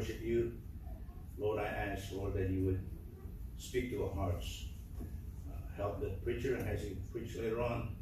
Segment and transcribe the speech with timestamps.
[0.00, 0.52] worship you.
[1.38, 2.80] Lord, I ask, Lord, that you would
[3.58, 4.64] speak to our hearts.
[5.46, 7.96] Uh, help the preacher as he preach later on.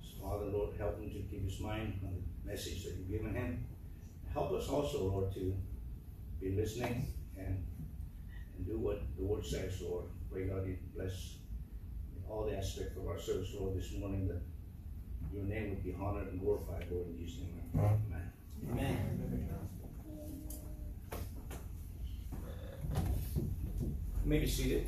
[0.00, 3.34] So, Father, Lord, help him to keep his mind on the message that you've given
[3.34, 3.62] him.
[4.32, 5.54] Help us also, Lord, to
[6.40, 7.62] be listening and,
[8.56, 10.06] and do what the word says, Lord.
[10.32, 11.34] Pray God you bless
[12.26, 14.40] all the aspects of our service, Lord, this morning that
[15.30, 17.60] your name would be honored and glorified, Lord, in Jesus' name.
[17.76, 18.32] Amen.
[18.70, 19.28] Amen.
[19.30, 19.81] You
[24.24, 24.86] may be seated.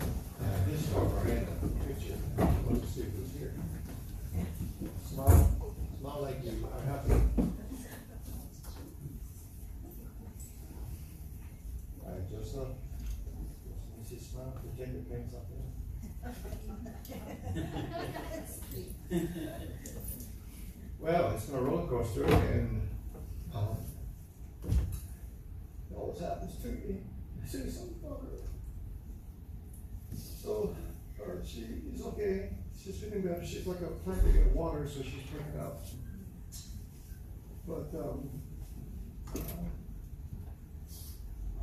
[0.00, 1.52] Uh, this is our Miranda
[1.86, 2.18] picture.
[2.70, 3.54] Let's see who's here.
[5.08, 5.48] Smile,
[6.00, 7.12] smile like you are happy.
[12.04, 12.68] All right, Joseph.
[13.98, 15.62] You see smile, pretend you're paying something.
[20.98, 22.88] Well, it's been a roller coaster and,
[23.54, 23.76] um,
[24.68, 27.02] it always happens to me.
[30.42, 30.74] So,
[31.20, 32.50] or she is okay.
[32.76, 35.80] she's feeling better, she's like a plant get water, so she's taking out.
[37.66, 38.28] But, um,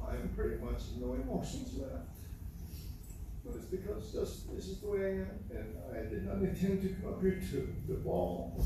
[0.08, 2.16] I am pretty much no emotions left.
[3.46, 6.82] But it's because just, this is the way I am, and I did not intend
[6.84, 8.64] to come up here to the ball,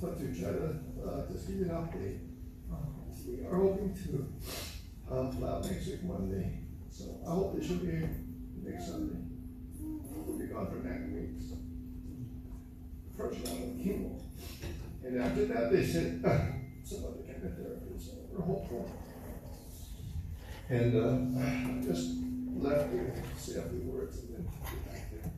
[0.00, 0.76] but to try to,
[1.06, 2.18] uh, just give you an update.
[3.26, 4.32] We are hoping to,
[5.10, 6.60] um, plow next week Monday,
[6.90, 8.10] so I hope they should be here
[8.62, 9.20] next Sunday.
[9.80, 11.52] We'll be gone for nine weeks.
[13.16, 14.20] First round of chemo,
[15.04, 16.20] and after that, they said,
[16.84, 18.90] some other chemotherapy, so we're hopeful.
[20.68, 22.10] And, uh, I just
[22.54, 25.32] left to say a few words and then get back there.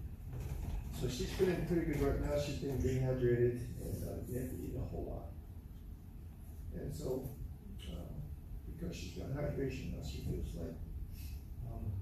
[1.00, 4.80] So she's feeling pretty good right now, she's been dehydrated and, uh, didn't eat a
[4.80, 6.80] whole lot.
[6.80, 7.39] And so, uh,
[8.80, 10.74] because she's got hydration, now she feels like,
[11.66, 11.92] um,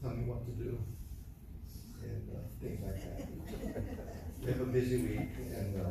[0.00, 0.78] tell me what to do.
[2.02, 3.84] And, uh, things like that.
[4.40, 5.90] We have a busy week and, uh,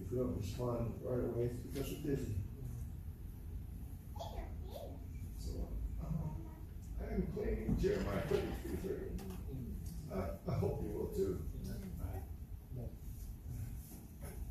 [0.00, 2.34] if we don't respond right away, it's because we're busy.
[5.38, 5.50] So,
[6.02, 6.46] um,
[7.00, 8.46] I am claiming Jeremiah thirty.
[10.12, 11.38] I, hope you will too.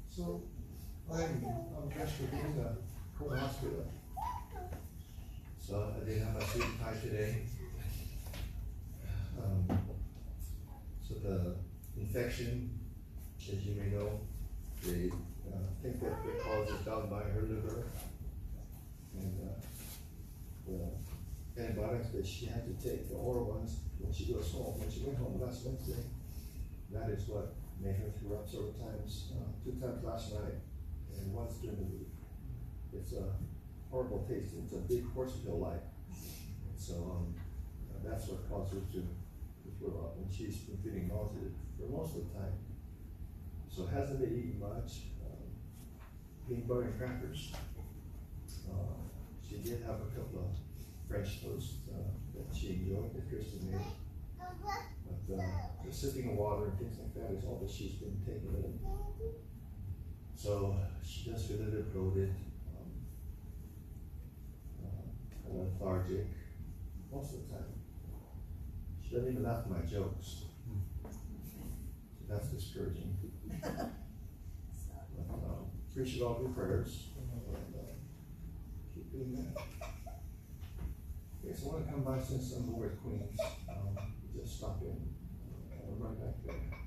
[0.10, 0.42] So,
[1.12, 3.86] I'm, I'm for being in the hospital.
[5.60, 7.36] So I didn't have my suit and tie today.
[9.38, 9.80] Um,
[11.08, 11.56] so the
[11.98, 12.80] infection,
[13.40, 14.20] as you may know,
[14.84, 15.12] they,
[15.48, 17.84] uh, think that the cause is done by her liver.
[19.18, 19.60] And, uh,
[21.56, 24.90] the antibiotics that she had to take, the oral ones, when she goes home, when
[24.90, 26.04] she went home last Wednesday,
[26.92, 30.56] that is what made her throw up several times, uh, two times last night
[31.18, 32.10] and once during the week.
[32.94, 33.34] It's a
[33.90, 35.84] horrible taste, it's a big horse pill like.
[36.78, 37.36] So, um,
[38.04, 42.16] that's what caused her to, to throw up, and she's been feeling nauseous for most
[42.16, 42.54] of the time.
[43.70, 45.44] So hasn't been eating much, um,
[46.48, 47.54] peanut butter and crackers.
[48.70, 48.96] Uh,
[49.48, 50.58] she did have a couple of
[51.10, 53.82] French toast, uh, that she enjoyed, that Kristen made.
[55.28, 55.48] But, uh,
[55.86, 58.80] the sipping of water and things like that is all that she's been taking in.
[60.36, 62.34] So, she does feel a little bit bloated,
[65.50, 66.28] of lethargic,
[67.12, 67.64] most of the time.
[69.02, 70.44] She doesn't even laugh at my jokes.
[71.04, 71.66] So
[72.30, 73.18] that's discouraging.
[73.62, 77.10] But, um, appreciate all your prayers.
[77.18, 77.80] and, uh,
[78.94, 79.64] Keep doing that.
[81.44, 83.98] Yes, I wanna come by since I'm over at Queens, um,
[84.36, 85.16] just stop in,
[85.72, 86.80] uh, right back there.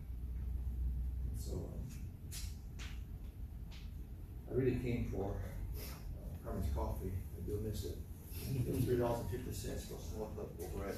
[1.37, 1.89] So, um,
[4.51, 7.99] I really came for, uh, Carmen's coffee, I do miss it.
[8.53, 10.97] Was three dollars and fifty cents for a small cup over at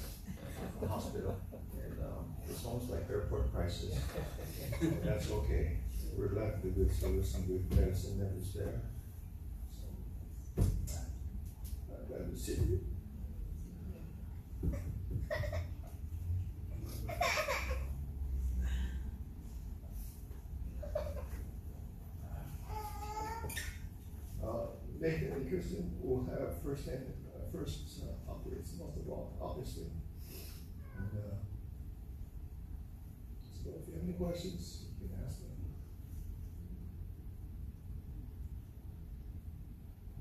[0.81, 1.39] the hospital,
[1.81, 3.97] and, um, it's almost like airport prices.
[5.03, 5.77] That's okay,
[6.17, 8.81] we're for the good service and good medicine that is there.
[10.57, 10.63] So,
[11.91, 12.79] I'm glad to see you.
[24.43, 24.47] Uh,
[24.99, 29.89] Nathan and Kristen will have first hand, uh, first uh, updates, most of all, obviously.
[30.97, 31.35] And, uh,
[33.63, 35.49] so if you have any questions, you can ask them.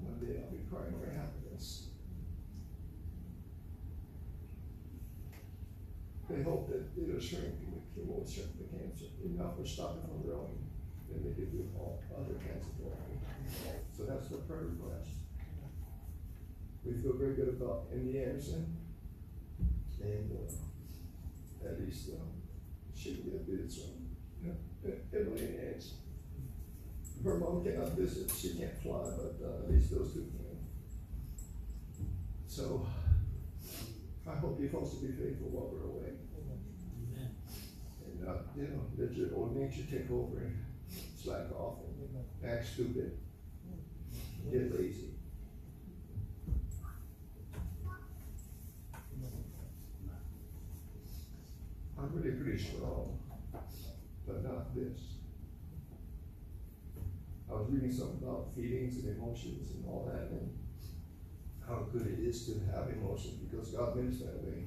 [0.00, 1.66] One day I'll be crying over happiness.
[6.28, 9.06] They hope that it'll shrink, the chemo will shrink the cancer
[9.64, 10.58] enough stop it from growing,
[11.08, 13.16] than they did with all other kinds of therapy.
[13.96, 15.10] So that's the prayer request.
[16.84, 18.76] We feel very good about MD Anderson.
[20.02, 22.42] And, uh, at least, um,
[22.94, 23.82] she will get bid, so,
[24.42, 25.86] you know, Emily and Edge.
[27.24, 30.58] Her mom cannot visit, she can't fly, but, uh, at least those two can.
[32.46, 32.86] So,
[34.26, 36.23] I hope you folks will be faithful while we're away.
[38.26, 40.56] Uh, you know, let your old nature take over and
[41.22, 43.18] slack off and act stupid,
[44.50, 45.10] get lazy.
[51.98, 53.18] I'm really pretty strong,
[54.26, 55.00] but not this.
[57.50, 60.50] I was reading something about feelings and emotions and all that, and
[61.68, 64.64] how good it is to have emotions, because God made us that way.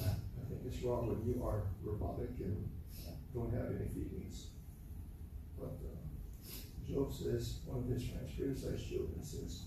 [0.00, 2.70] I think it's wrong when you are robotic and
[3.34, 4.46] don't have any feelings.
[5.58, 9.62] But, uh, Job says, one of his friends criticized Job and says,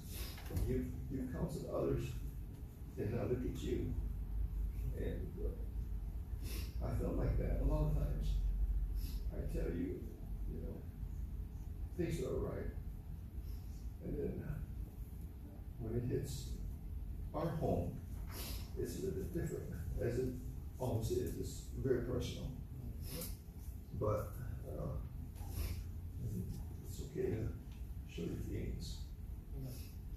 [0.67, 2.05] you, you counsel others,
[2.97, 3.93] and now look at you.
[4.97, 8.29] And, uh, I felt like that a lot of times.
[9.33, 10.00] I tell you,
[10.50, 10.81] you know,
[11.97, 12.71] things are right.
[14.05, 14.43] And then
[15.79, 16.50] when it hits
[17.33, 17.91] our home,
[18.79, 19.65] it's a little bit different,
[20.01, 20.29] as it
[20.79, 22.51] always is, it's very personal.
[23.99, 24.33] But,
[24.67, 24.97] uh,
[26.87, 27.47] it's okay to
[28.13, 28.97] show your feelings.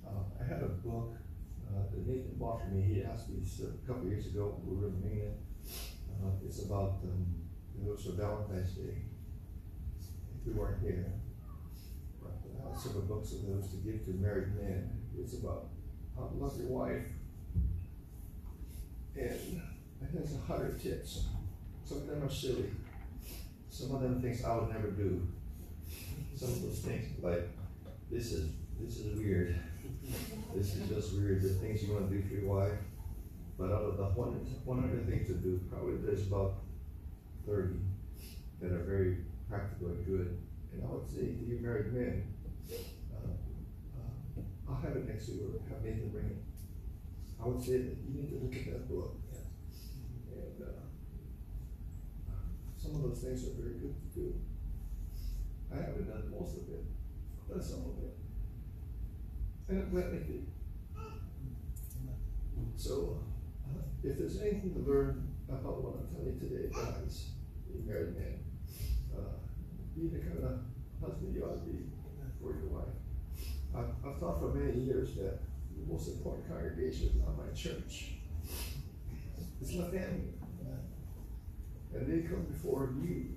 [0.06, 1.14] Uh, I had a book,
[1.66, 4.76] uh, that Nathan bought for me, he asked me this a couple years ago, we
[4.76, 5.34] were in Maine.
[6.22, 7.26] Uh, it's about, um,
[7.74, 8.96] it was for Valentine's Day.
[10.38, 11.12] If we weren't here.
[12.22, 12.32] But
[12.62, 15.68] I have several books of those to give to married men, it's about
[16.16, 17.06] how to love your wife.
[19.16, 19.62] And
[20.02, 21.24] it has a hundred tips,
[21.84, 22.70] some of them are silly,
[23.80, 25.26] some of them things I would never do.
[26.36, 27.48] Some of those things, like,
[28.10, 29.58] this is, this is weird.
[30.54, 32.78] This is just weird, the things you wanna do for your wife.
[33.58, 34.32] But out of the one,
[34.64, 36.54] one hundred things to do, probably there's about
[37.46, 37.76] thirty
[38.60, 39.18] that are very
[39.48, 40.38] practical and good.
[40.72, 42.34] And I would say to you married men,
[42.70, 43.28] uh,
[43.96, 46.42] uh, I'll have it next week, or have Nathan bring it.
[47.42, 49.16] I would say that you need to look at that book.
[50.32, 50.84] And, uh,
[52.80, 54.34] some of those things are very good to do.
[55.70, 56.84] I haven't done most of it,
[57.48, 58.16] but some of it.
[59.68, 60.48] And let me it.
[62.76, 63.20] So,
[63.68, 67.32] uh, if there's anything to learn about what I'm telling you today, guys,
[67.68, 68.40] you married man,
[69.14, 69.36] uh,
[69.94, 70.60] be the kind of
[71.04, 71.84] husband you ought to be
[72.40, 72.96] for your wife.
[73.76, 75.40] I've, I've thought for many years that
[75.76, 78.12] the most important congregation is not my church.
[79.60, 80.39] It's my family.
[81.94, 83.34] And they come before you.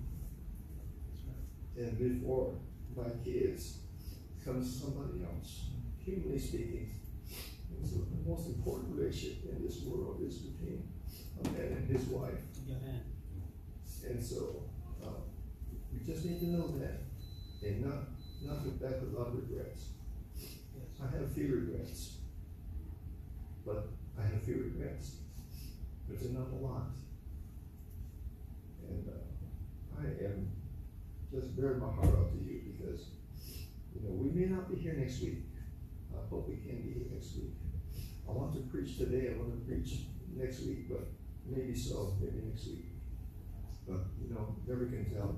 [1.76, 2.54] And before
[2.96, 3.80] my kids
[4.46, 5.66] comes somebody else,
[6.06, 6.92] humanly speaking.
[7.76, 10.84] And so the most important relationship in this world is between
[11.44, 12.38] a man and his wife.
[12.70, 13.02] Amen.
[14.08, 14.64] And so,
[15.04, 15.08] uh,
[15.92, 17.02] we just need to know that
[17.64, 18.10] and not,
[18.44, 19.86] not look back with a lot of regrets.
[21.02, 22.18] I have a few regrets.
[23.66, 23.88] But
[24.20, 25.16] I have a few regrets.
[26.08, 26.92] But it's not a lot.
[28.94, 30.52] And, uh, I am
[31.32, 33.10] just bearing my heart out to you because,
[33.96, 35.46] you know, we may not be here next week.
[36.14, 37.54] I hope we can be here next week.
[38.28, 41.08] I want to preach today, I want to preach next week, but
[41.46, 42.86] maybe so, maybe next week.
[43.88, 45.38] But, you know, never can tell.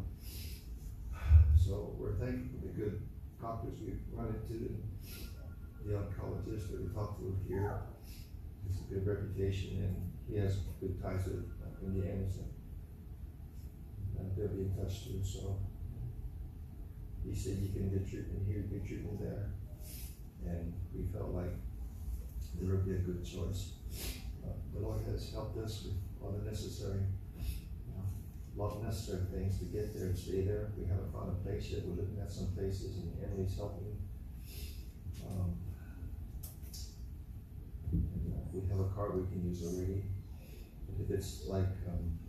[1.55, 3.01] So we're thankful for the good
[3.41, 4.83] doctors we've run into, and
[5.85, 7.81] the oncologist that we talked to here.
[8.67, 12.49] Has a good reputation and he has good ties with uh, MD Anderson.
[14.17, 15.57] And they'll be in touch too, so.
[17.25, 19.49] He said you can get treatment here, get treatment there.
[20.45, 21.49] And we felt like
[22.59, 23.71] there would be a good choice.
[24.45, 27.01] Uh, The Lord has helped us with all the necessary,
[27.35, 30.71] you know, lot of necessary things to get there and stay there.
[30.77, 33.97] We haven't found a place yet, we're looking at some places and Emily's helping.
[35.25, 35.55] Um,
[37.91, 40.03] and, uh, We have a car we can use already.
[41.01, 42.19] If it's like, um,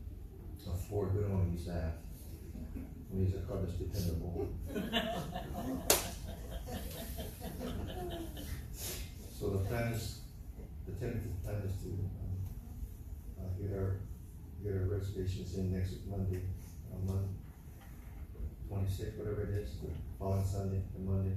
[0.68, 1.52] a Ford, we don't.
[3.12, 4.48] We use a car that's dependable.
[9.38, 10.20] So the plan is,
[10.86, 12.34] the tentative plan is to, um,
[13.38, 14.00] uh, get our,
[14.64, 16.42] get our reservations in next Monday,
[16.92, 17.34] uh, Mon-
[18.68, 21.36] twenty-six, whatever it is, the following Sunday and Monday.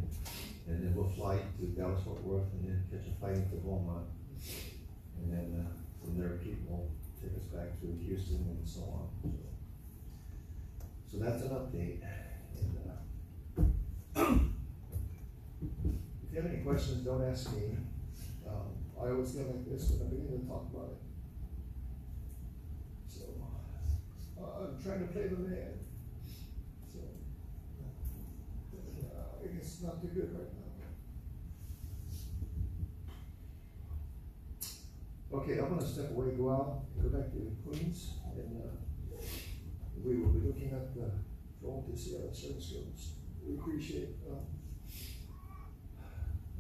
[0.68, 4.08] And then we'll fly to Dallas Fort Worth and then catch a flight into Beaumont.
[5.18, 6.90] And then, uh, from there, will
[7.22, 9.30] take us back to Houston and so on, so.
[11.12, 14.22] So that's an update, and, uh,
[15.62, 17.78] if you have any questions, don't ask me.
[18.48, 21.02] Um, I always get like this when I begin to talk about it.
[23.08, 23.26] So,
[24.40, 25.80] uh, I'm trying to play the man,
[26.94, 27.00] so.
[29.02, 30.59] Uh, I guess it's not too good right now.
[35.32, 39.22] Okay, I'm gonna step away, go out, go back to the Queens, and, uh,
[40.04, 41.12] we will be looking at the,
[41.62, 43.14] going to see how the service goes.
[43.46, 44.40] We appreciate, um,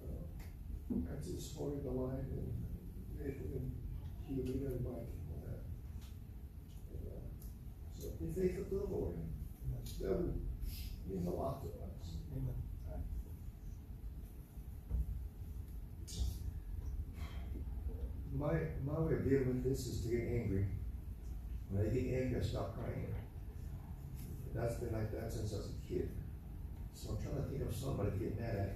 [0.03, 2.53] uh, Francis holding the line and
[3.17, 3.71] Nathan and
[4.27, 5.65] Hugh and Mike on that.
[6.93, 7.25] And, uh,
[7.95, 9.15] So be faithful to the Lord,
[10.01, 10.41] that would
[11.07, 12.68] mean a lot to us.
[18.33, 18.53] My,
[18.85, 20.65] my way of dealing with this is to get angry.
[21.69, 23.07] When I get angry, I stop crying.
[24.53, 26.09] That's been like that since I was a kid.
[26.93, 28.75] So I'm trying to think of somebody to get mad at.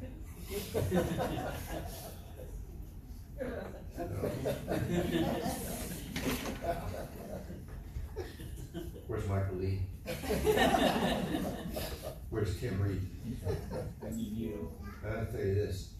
[9.08, 9.82] Where's Michael Lee?
[12.30, 13.02] Where's Tim Reed?
[14.16, 14.72] You.
[15.06, 15.94] I'll tell you this,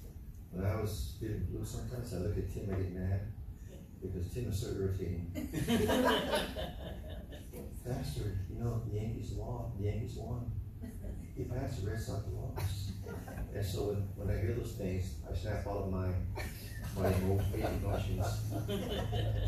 [0.52, 3.33] when I was feeling blue sometimes, I look at Tim, I get mad,
[4.04, 5.32] because Tim is so irritating.
[7.86, 10.52] Pastor, you know, the Yankees lost, the Yankees won.
[11.36, 12.92] He passed the Red Sox lost.
[13.54, 16.08] And so when, when I hear those things, I snap out of my,
[16.98, 18.26] my emotions.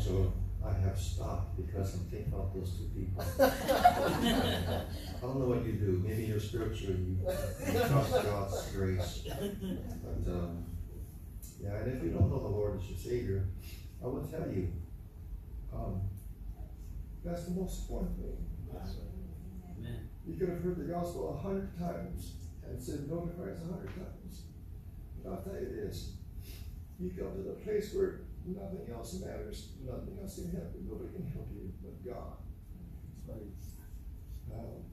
[0.04, 0.32] So
[0.64, 3.22] I have stopped because I'm thinking about those two people.
[3.40, 7.18] I don't know what you do, maybe you're spiritual, you,
[7.66, 9.22] you trust God's grace.
[9.28, 10.64] But, um,
[11.62, 13.48] yeah, and if you don't know the Lord as your Savior,
[14.06, 14.70] I will tell you,
[15.74, 16.00] um,
[17.24, 18.38] that's the most important thing.
[19.76, 20.08] Amen.
[20.24, 23.72] You could have heard the gospel a hundred times and said no to Christ a
[23.72, 24.46] hundred times.
[25.18, 26.22] But I'll tell you this,
[27.00, 31.10] you come to the place where nothing else matters, nothing else can help you, nobody
[31.10, 32.38] can help you but God.
[34.54, 34.86] Um,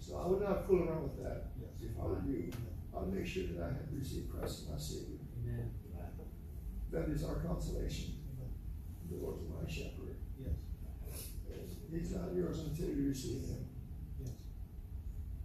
[0.00, 1.52] So I would not fool around with that.
[1.60, 1.76] yes.
[1.84, 2.50] If I were you,
[2.96, 5.20] I'd make sure that I have received Christ as my Savior.
[5.44, 5.70] Amen.
[6.90, 8.14] That is our consolation.
[9.10, 10.16] The Lord is my shepherd.
[10.38, 10.52] Yes,
[11.90, 13.66] He's not yours until you receive Him.
[14.20, 14.32] yes.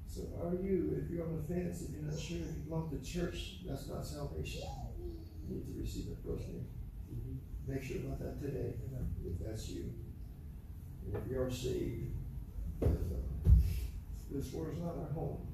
[0.07, 2.89] So are you, if you're on the fence, if you're not sure, if you belong
[2.91, 4.63] to church, that's not salvation.
[5.47, 6.65] You need to receive it personally.
[7.11, 7.37] Mhm.
[7.67, 8.75] Make sure about that today,
[9.25, 9.89] if that's you.
[11.05, 12.11] And if you're saved,
[14.31, 15.47] this world is not our home.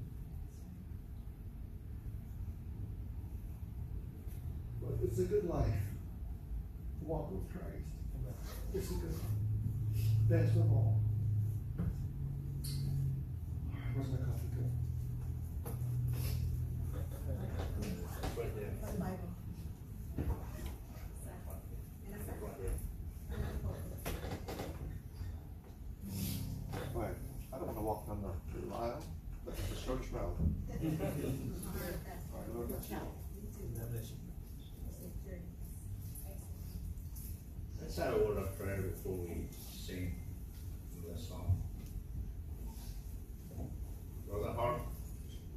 [4.80, 5.66] But it's a good life.
[7.10, 7.90] To Walk with Christ.
[8.72, 9.14] It's a good.
[10.28, 11.00] Best of all.
[13.94, 14.70] Where's my coffee cup?
[18.36, 18.70] Right there.
[26.94, 27.16] Right,
[27.52, 29.02] I don't wanna walk down the the aisle,
[29.44, 30.36] but it's a church route.
[30.80, 31.14] Alright,
[32.54, 32.96] Lord bless you.
[32.96, 34.16] God bless you.
[37.90, 40.14] Let's have a word of prayer before we sing
[40.94, 41.60] the song.
[44.28, 44.82] Brother Hart,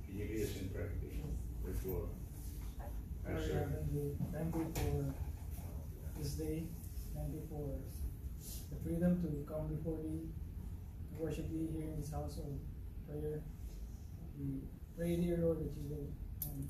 [0.04, 0.90] can you lead us in prayer?
[1.64, 1.94] Before.
[1.94, 2.10] Lord,
[3.24, 5.14] Pastor, thank you, thank you for
[6.20, 6.64] this day,
[7.14, 7.78] thank you for
[8.72, 10.26] the freedom to come before thee,
[11.14, 12.50] to worship thee here in this house of
[13.08, 13.44] prayer.
[14.40, 14.64] We
[14.98, 16.10] pray, dear Lord, that you will
[16.50, 16.68] um,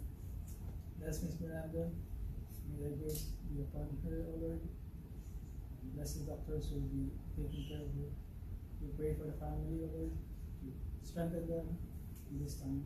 [1.00, 1.88] bless Miss Miranda,
[2.68, 4.60] may thy grace be upon her, O Lord
[5.96, 8.10] the doctors will be taking care of you.
[8.82, 10.12] We pray for the family, Lord.
[10.64, 11.78] You strengthen them
[12.32, 12.86] in this time.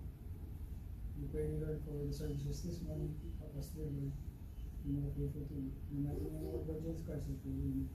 [1.17, 3.15] We pray, Lord, for the services this morning.
[3.39, 4.11] Help us, dear Lord.
[4.85, 5.71] Be more faithful to you.
[5.91, 7.89] In the name of Lord Jesus Christ, we pray.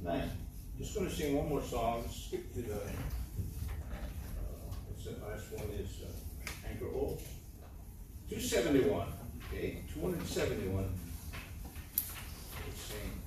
[0.00, 0.30] Amen.
[0.78, 2.04] Just going to sing one more song.
[2.10, 2.74] Skip to the.
[2.74, 2.88] Uh,
[4.88, 5.70] what's the last one?
[5.78, 7.18] Is uh, Anchor O.
[8.28, 9.06] 271.
[9.52, 11.05] Okay, 271
[12.88, 13.25] shame.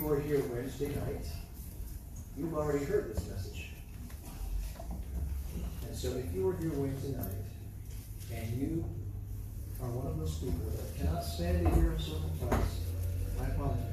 [0.00, 1.26] You were here Wednesday night,
[2.36, 3.66] you've already heard this message.
[5.86, 7.44] And so if you were here Wednesday night,
[8.32, 8.84] and you
[9.82, 12.80] are one of those people that cannot stand to hear a sermon twice,
[13.42, 13.84] I apologize.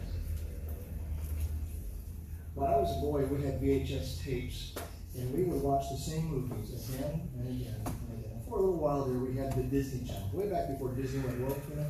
[2.56, 4.76] When I was a boy, we had VHS tapes,
[5.18, 8.42] and we would watch the same movies again and again and again.
[8.48, 11.42] For a little while there, we had the Disney Channel, way back before Disney went
[11.42, 11.88] woke, you know.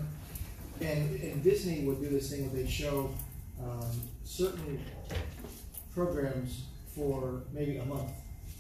[0.82, 3.12] And, and Disney would do this thing where they show
[3.64, 4.80] um, certain
[5.94, 6.66] programs
[6.96, 8.12] for maybe a month,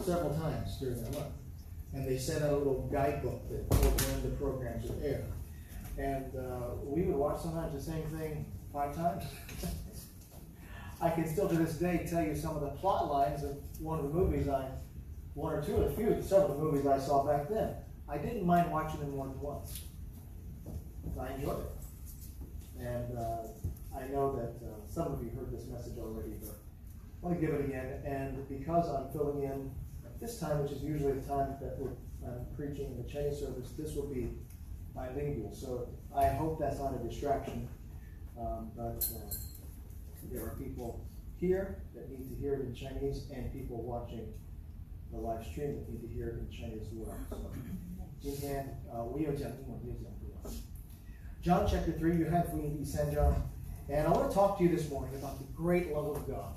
[0.04, 1.34] several times during that month.
[1.94, 5.24] And they sent out a little guidebook that told when the programs would air.
[5.98, 9.24] And uh, we would watch sometimes the same thing five times.
[11.02, 14.00] I can still to this day tell you some of the plot lines of one
[14.00, 14.70] of the movies I,
[15.36, 17.76] one or two of the few, several of the movies I saw back then.
[18.10, 19.82] I didn't mind watching them more than once.
[21.20, 22.84] I enjoyed it.
[22.84, 23.48] And uh,
[23.97, 26.57] I know that uh, some of you heard this message already, but
[27.23, 28.03] I want to give it again.
[28.05, 29.71] And because I'm filling in
[30.05, 31.93] at this time, which is usually the time that we're,
[32.25, 34.31] I'm preaching in the Chinese service, this will be
[34.95, 35.53] bilingual.
[35.53, 37.69] So I hope that's not a distraction.
[38.39, 39.31] Um, but uh,
[40.33, 41.05] there are people
[41.37, 44.33] here that need to hear it in Chinese, and people watching
[45.13, 47.17] the live stream that need to hear it in Chinese as well.
[47.29, 47.37] So
[48.21, 50.53] 今天呃，我有讲英文，也有讲中文。
[51.43, 53.51] John chapter 3, 约翰福音第三章.
[53.89, 56.55] And I want to talk to you this morning about the great love of God.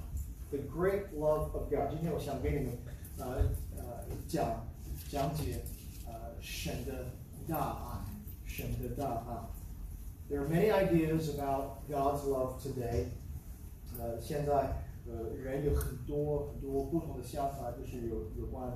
[0.51, 1.89] The great love of God.
[1.89, 2.77] 今天我想给你们
[3.17, 3.83] 呃呃
[4.27, 4.65] 讲
[5.09, 5.61] 讲解
[6.07, 7.11] 呃神的
[7.47, 8.05] 大爱，
[8.45, 9.49] 神的大爱。
[10.29, 13.07] There are many ideas about God's love today.
[13.99, 18.69] 呃，现在呃人有很多很多不同的想法，就是有有关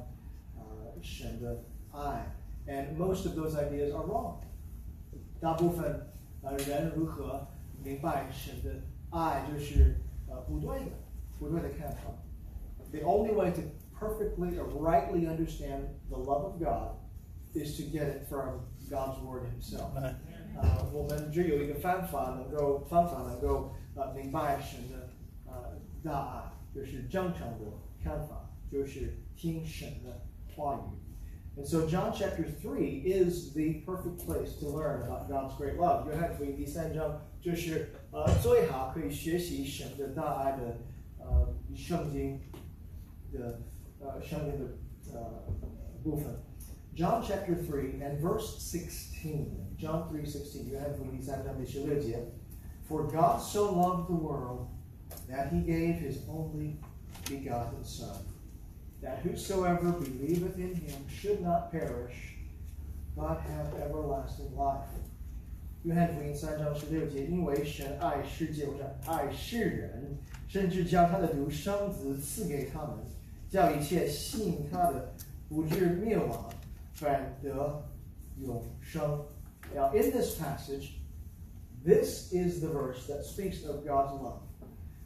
[0.58, 0.64] 呃
[1.02, 2.36] 神的爱。
[2.68, 4.36] And most of those ideas are wrong.
[5.40, 6.08] 大部分
[6.42, 7.48] 呃人如何
[7.84, 10.92] 明白神的爱，就是呃不对的，
[11.40, 12.12] 不对的看法。
[12.92, 13.62] The only way to
[14.00, 16.96] perfectly or rightly understand the love of God
[17.54, 19.92] is to get it from God's Word Himself.
[20.56, 25.10] 呃，我们只有一个方法能够方法能够呃明白神的
[25.46, 27.66] 呃大爱，就是正常的
[28.04, 31.60] 看法，就是听神的话语。
[31.60, 36.08] And so John chapter 3 is the perfect place to learn about God's great love.
[36.08, 40.78] 约翰福音第三章 就是呃最好可以学习神的大爱的
[41.20, 42.40] 呃圣经
[43.32, 43.62] 的
[44.00, 44.66] 呃圣经的
[45.14, 45.44] 呃
[46.04, 46.36] 部分。
[46.96, 49.78] John chapter 3 and verse 16.
[49.78, 50.70] John 3:16.
[50.70, 52.26] 约翰福音第三章第十六节。
[52.90, 54.68] For God so loved the world
[55.30, 56.78] that he gave his only
[57.30, 58.18] begotten Son,
[59.02, 62.36] that whosoever believeth in him should not perish,
[63.16, 64.90] but have everlasting life.
[65.84, 72.98] 约翰福音三章十六节，因为神爱世界，或者爱世人，甚至将他的独生子赐给他们，
[73.50, 75.14] 叫一切信他的
[75.48, 76.50] 不至灭亡，
[76.94, 77.82] 反得
[78.40, 79.26] 永生。
[79.74, 80.96] Now, in this passage,
[81.86, 84.42] this is the verse that speaks of God's love.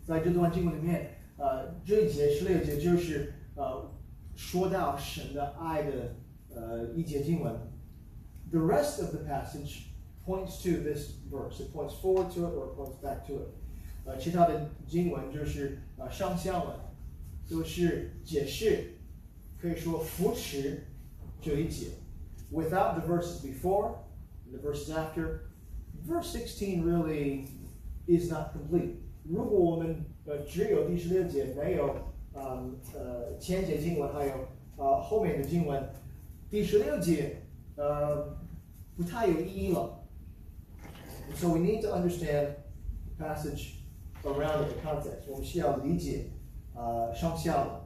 [0.06, 3.92] 在这段经文里面，呃，这一节十六节就是呃
[4.36, 6.16] 说到神的爱的
[6.56, 7.54] 呃一节经文。
[8.52, 9.87] The rest of the passage
[10.28, 11.60] points to this verse.
[11.60, 13.48] It points forward to it or it points back to it.
[14.06, 16.76] 呃，其他的经文就是呃上下文，
[17.50, 18.96] 都是解释，
[19.62, 20.84] 可以说扶持
[21.42, 21.88] 这一节。
[22.52, 23.96] Without the verses before
[24.46, 25.46] and the verses after,
[26.06, 27.46] verse 16 really
[28.08, 28.96] is not complete.
[29.24, 31.96] 如果我们呃只有第十六节，没有
[32.34, 34.34] 嗯呃前节经文，还有
[34.76, 35.90] 呃后面的经文，
[36.50, 37.44] 第十六节
[37.78, 38.38] 呃
[38.98, 39.97] 不太有意义了。
[41.36, 42.56] So we need to understand
[43.08, 43.80] the passage
[44.26, 45.28] around it, the context.
[45.28, 46.32] 我们需要理解
[46.76, 47.84] 呃上下文。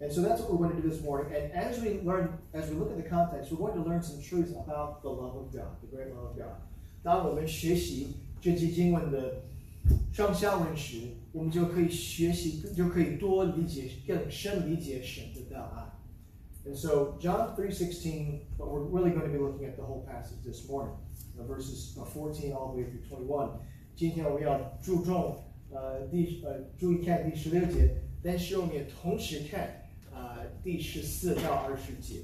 [0.00, 1.32] And so that's what we're going to do this morning.
[1.32, 4.20] And as we learn, as we look at the context, we're going to learn some
[4.20, 6.56] truths about the love of God, the great love of God.
[7.04, 9.42] 当我们学习这节经文的
[10.12, 16.68] 上下文时，我们就可以学习，就可以多理解、更深理解神的大爱。
[16.68, 20.68] And so John 3:16, but we're really going to be looking at the whole passage this
[20.68, 20.94] morning,
[21.38, 23.50] uh, verses uh, 14 all the way through 21.
[23.94, 25.36] 今天我们要注重
[25.70, 32.20] 呃第呃注意看第十六节，但是我们也同时看呃第十四到二十节。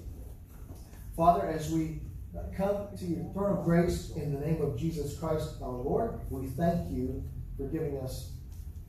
[1.16, 2.00] Father, as we
[2.32, 6.20] uh, come to your throne of grace in the name of Jesus Christ our Lord,
[6.30, 7.22] we thank you
[7.56, 8.32] for giving us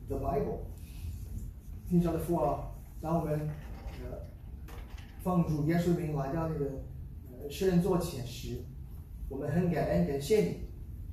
[0.08, 0.66] the Bible.
[1.88, 3.48] 天上的父啊，当我们
[4.04, 4.18] 呃
[5.22, 8.62] 奉主耶稣名来到你的 诗人做前时，
[9.28, 10.56] 我们很感恩感谢你，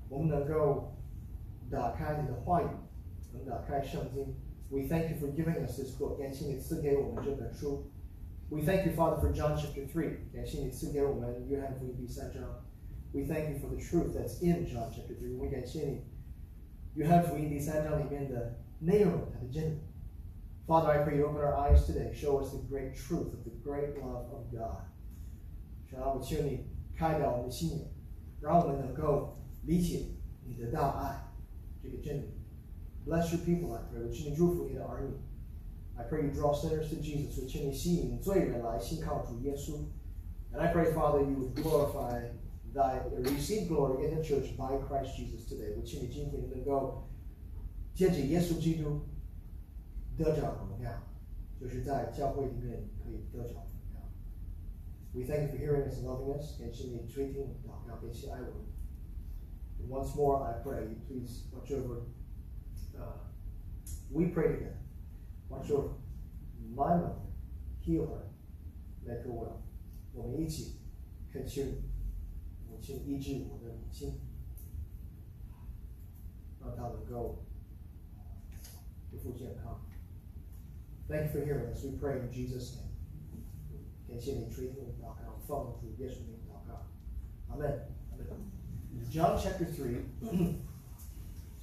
[0.10, 0.94] 我们能够
[1.70, 2.68] 打开你的话语，
[3.34, 4.36] 能打开圣经。
[4.70, 7.92] We thank you for giving us this book，感谢你赐给我们这本书。
[8.50, 12.44] We thank you, Father, for John chapter three，感谢你赐给我们约翰福音第三章。
[13.14, 16.02] We thank you for the truth that's in John chapter three，我们感谢你
[16.96, 19.78] 约翰福音第三章里面的内容，它的真理。
[20.66, 23.96] Father, I pray you open our eyes today, show us the great truth of the great
[23.96, 24.84] love of God.
[25.90, 27.88] 神啊，我求你开导我们的心眼，
[28.42, 30.06] 让我们能够理解
[30.46, 31.34] 你的大爱
[31.82, 32.26] 这个真理。
[33.06, 34.06] Bless your people, I pray.
[34.06, 35.14] 我求你祝福你的儿女。
[35.96, 37.42] I pray you draw sinners to Jesus.
[37.42, 39.80] 我求你吸引罪人来信靠主耶稣。
[40.54, 42.30] And I pray, Father, you would glorify
[42.74, 45.76] thy, receive glory in the church by Christ Jesus today.
[45.78, 47.08] 我求你今天能够
[47.94, 49.02] 借着耶稣基督
[50.18, 50.92] 得着荣耀，
[51.60, 53.71] 就是在教会里面可以得着荣耀。
[55.14, 56.60] We thank you for hearing us and loving us.
[56.60, 58.66] 感谢你垂听祷告，感谢爱我们。
[59.80, 62.02] And once more, I pray you please watch over.
[62.96, 63.18] Uh,
[64.12, 64.78] we pray together.
[65.50, 65.94] Watch over
[66.76, 67.16] my mother,
[67.80, 68.26] heal her,
[69.06, 69.62] make her well.
[70.14, 70.80] 我们一起
[71.32, 71.62] 恳求
[72.68, 74.20] 母亲医治我的母亲，
[76.60, 77.46] 让她能够
[79.12, 79.80] 恢复健康。
[81.08, 81.84] Thank you for hearing us.
[81.84, 82.91] We pray in Jesus' name.
[84.12, 86.88] 感谢你垂听祷告，奉主耶稣名祷告。
[87.54, 87.88] Amen.
[88.14, 89.10] Amen.
[89.12, 90.04] John chapter 3.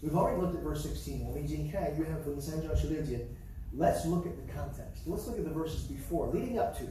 [0.02, 1.24] We've already looked at verse 16.
[1.26, 3.28] 我们已经看约翰福音三章十六节。
[3.76, 5.06] Let's look at the context.
[5.06, 6.84] Let's look at the verses before, leading up to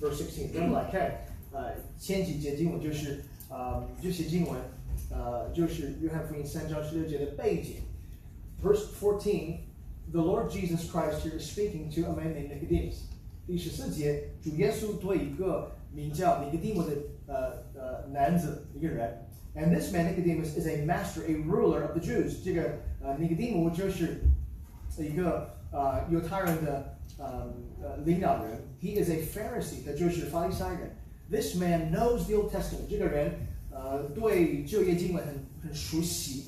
[0.00, 0.52] verse 16.
[0.52, 4.58] 咱们来看，呃，前几节经文就是，呃，这些经文，
[5.10, 7.82] 呃，就是约翰福音三章十六节的背景。
[8.62, 9.60] Verse 14,
[10.10, 13.04] the Lord Jesus Christ here is speaking to a man named Nicodemus.
[13.46, 16.92] 第十四节，主耶稣对一个名叫尼哥底母的
[17.26, 19.26] 呃呃男子一个人。
[19.54, 22.44] And this man Nicodemus is a master, a ruler of the Jews.
[22.44, 24.22] 这个呃尼哥底母就是
[24.98, 28.62] 一个呃犹太人的呃呃领导人。
[28.80, 30.96] He is a Pharisee，他就是法利赛人。
[31.28, 32.88] This man knows the Old Testament。
[32.88, 33.32] 这个人
[33.72, 36.44] 呃对旧约经文很很熟悉。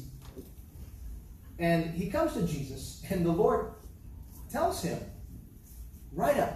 [1.59, 3.73] And he comes to Jesus, and the Lord
[4.51, 4.99] tells him
[6.17, 6.56] right up.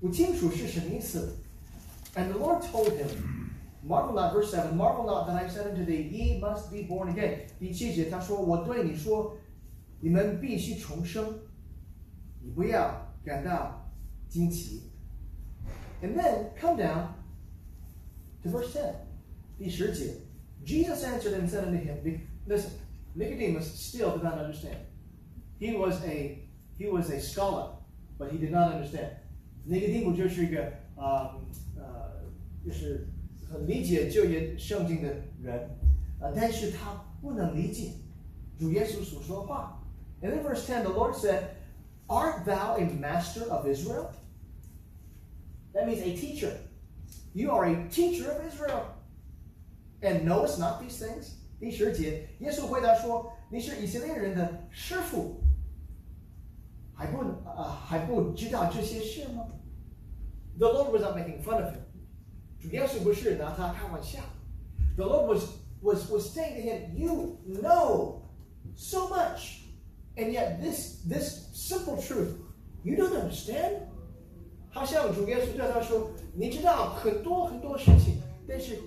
[0.00, 1.36] 不清楚是什么意思。
[2.14, 3.08] And the Lord told him,
[3.82, 7.08] Marvel not, verse 7, Marvel not that I said unto thee, Ye must be born
[7.14, 7.40] again.
[7.58, 9.36] 第七节他说：“我对你说，
[10.00, 11.40] 你们必须重生。”
[12.40, 13.90] 你不要感到
[14.28, 14.90] 惊奇。
[16.02, 17.08] And then come down
[18.42, 18.94] to verse 10.
[19.58, 20.14] 第十节
[20.64, 22.72] Jesus answered and said unto him, Listen,
[23.16, 24.78] Nicodemus still did not understand.
[25.58, 26.38] He was a
[26.78, 27.76] he was a scholar,
[28.18, 29.10] but he did not understand.
[29.68, 30.64] 尼哥底母就是一个
[30.96, 31.36] 啊
[31.76, 32.22] 呃，
[32.64, 33.08] 就是
[33.50, 35.08] 很理解旧约圣经的
[35.42, 35.70] 人，
[36.20, 37.92] 啊，但是他不能理解
[38.58, 39.80] 主耶稣所说的话。
[40.22, 41.56] And in verse 10, the Lord said,
[42.06, 44.10] Art thou a master of Israel?
[45.72, 46.52] That means a teacher.
[47.32, 48.84] You are a teacher of Israel.
[50.00, 51.32] And knowest not these things?
[51.58, 55.40] 第十节，耶稣回答说：“你是以色列人的师傅，
[56.94, 59.46] 还不啊还不知道这些事吗
[60.58, 61.80] ？”The Lord was not making fun of him.
[62.60, 64.20] 主耶稣不是拿他开玩笑。
[64.96, 65.44] The Lord was
[65.82, 68.22] was was saying to him, "You know
[68.74, 69.64] so much,
[70.16, 72.36] and yet this this simple truth
[72.82, 73.88] you don't understand."
[74.70, 78.78] 好像主耶稣对他说：“你知道很多很多事情，但是。”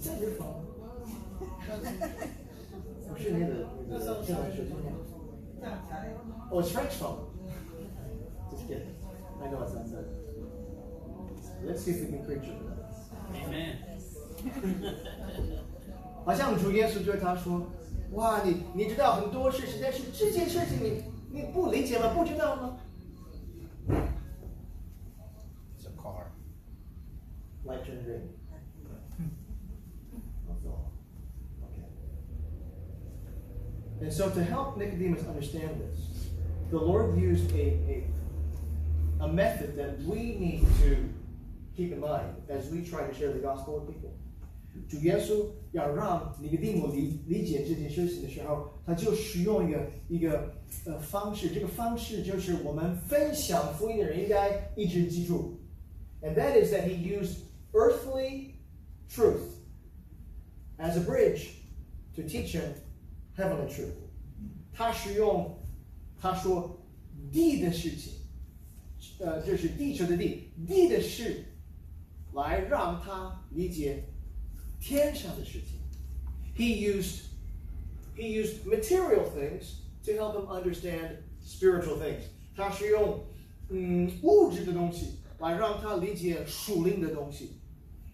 [0.00, 0.64] Is that your phone?
[3.06, 5.03] 不是那个那个电脑手机那 个。
[6.50, 7.26] Oh, it's Frank's phone.
[8.50, 8.94] Just kidding.
[9.42, 10.04] I know it's not that.
[11.64, 12.90] Let's see if we can preach over that.
[13.44, 13.76] Amen.
[16.24, 22.12] 好像主耶稣对他说：“哇，你你知道很多事情，但是这件事情你你不理解吗？
[22.14, 22.78] 不知道吗
[25.78, 26.24] It's a car.
[27.64, 28.28] ？”Light turned green.
[34.00, 36.30] And so to help Nicodemus understand this,
[36.70, 38.04] the Lord used a,
[39.20, 40.96] a, a method that we need to
[41.76, 44.10] keep in mind as we try to share the gospel with people.
[44.88, 50.54] 主耶稣要让尼哥底母理理解这件事情的时候，他就使用一个一个
[50.86, 55.58] 呃方式，这个方式就是我们分享福音的人应该一直记住，
[56.22, 57.38] and that is that he used
[57.72, 58.54] earthly
[59.08, 59.58] truth
[60.78, 61.48] as a bridge
[62.14, 62.72] to teach him
[63.36, 63.92] heavenly truth。
[64.72, 65.58] 他使用
[66.20, 66.80] 他说
[67.32, 68.12] 地的事情，
[69.18, 71.44] 呃，就是地球的地，地的事，
[72.32, 74.04] 来让他理解
[74.80, 75.80] 天上的事情。
[76.56, 77.22] He used
[78.16, 82.22] he used material things to help him understand spiritual things。
[82.54, 83.24] 他是用
[83.68, 87.52] 嗯物质的东西来让他理解属灵的东西。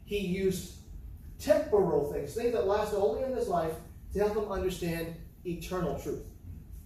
[0.07, 0.75] He used
[1.41, 3.75] temporal things, things that last only in this life,
[4.13, 5.15] to help him understand
[5.45, 6.23] eternal truth.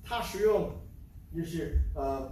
[0.02, 0.72] 他使用
[1.34, 2.30] 就是呃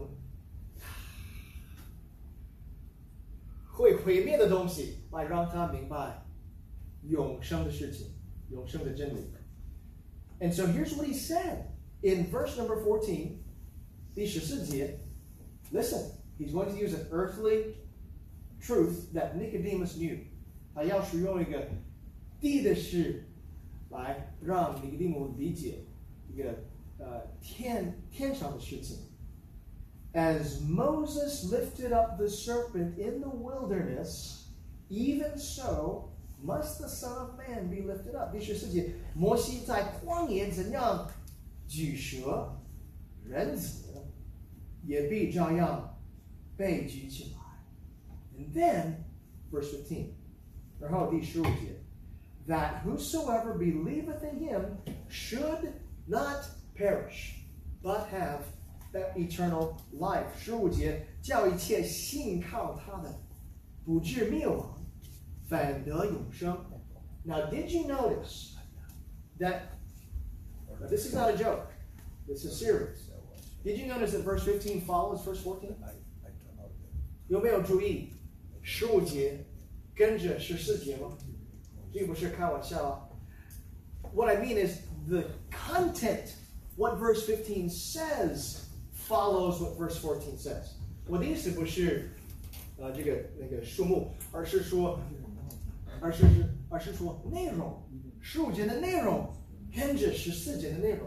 [3.67, 6.27] 会毁灭的东西来让他明白
[7.03, 8.09] 永生的事情，
[8.51, 9.21] 永生的真理。
[10.41, 11.67] And so here's what he said
[12.03, 13.39] in verse number 14,
[14.15, 14.99] 第十四节.
[15.73, 17.75] Listen, he's going to use an earthly
[18.61, 20.19] truth that Nicodemus knew.
[20.75, 21.69] 他要使用一个
[22.41, 23.25] 地的事
[23.93, 25.85] 来让尼哥底母理解
[26.29, 26.55] 一个
[26.99, 28.99] 呃天天上的事情。
[30.13, 34.47] As Moses lifted up the serpent in the wilderness,
[34.89, 36.11] even so
[36.43, 38.33] must the Son of Man be lifted up.
[38.33, 41.11] 第十四节，摩西在旷野怎样
[41.67, 42.57] 举蛇，
[43.25, 44.07] 人子
[44.85, 45.99] 也必照样
[46.57, 47.39] 被举起来。
[48.39, 48.95] And then,
[49.53, 50.07] verse 15.
[50.81, 51.82] 然后第十五节
[52.47, 55.73] ，that whosoever believeth in him should
[56.07, 57.35] not perish,
[57.83, 58.43] but have
[58.93, 60.27] that eternal life。
[60.39, 63.15] 十五节，叫一切信靠他的，
[63.85, 64.79] 不至灭亡，
[65.49, 66.57] 反得永生。
[67.25, 68.57] Now, did you notice
[69.39, 69.63] that?
[70.81, 71.67] Now, this is not a joke.
[72.27, 73.11] This is serious.
[73.65, 75.75] Did you notice that verse 15 follows verse 14?
[77.29, 78.15] 有没有注意
[78.63, 79.45] 十五节
[79.95, 81.19] 跟着十四节吗？
[81.93, 83.09] 并不是开玩笑啊。
[84.15, 84.79] What I mean is
[85.09, 86.35] the content,
[86.77, 88.65] what verse 15 says,
[88.95, 90.73] follows what verse 14 says.
[91.07, 92.11] 我的意思不是
[92.79, 95.01] 呃这个那个数目，而是说，
[96.01, 97.83] 而是是而是说内容，
[98.21, 99.31] 十五节的内容
[99.75, 101.07] 跟着十四节的内容。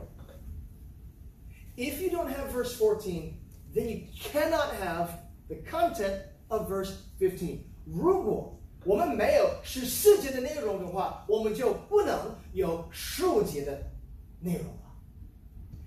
[1.77, 3.34] If you don't have verse 14,
[3.73, 5.09] then you cannot have
[5.47, 7.59] the content of verse 15.
[7.86, 8.54] 如果
[8.86, 13.91] 我们没有十四节的内容的话，我们就不能有十五节的
[14.39, 14.77] 内容了。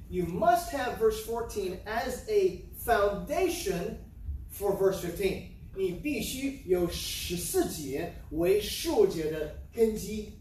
[0.08, 3.96] You must have verse 14 as a foundation
[4.52, 5.48] for verse 15.
[5.76, 10.38] 你必须有十四节为十五节的根基。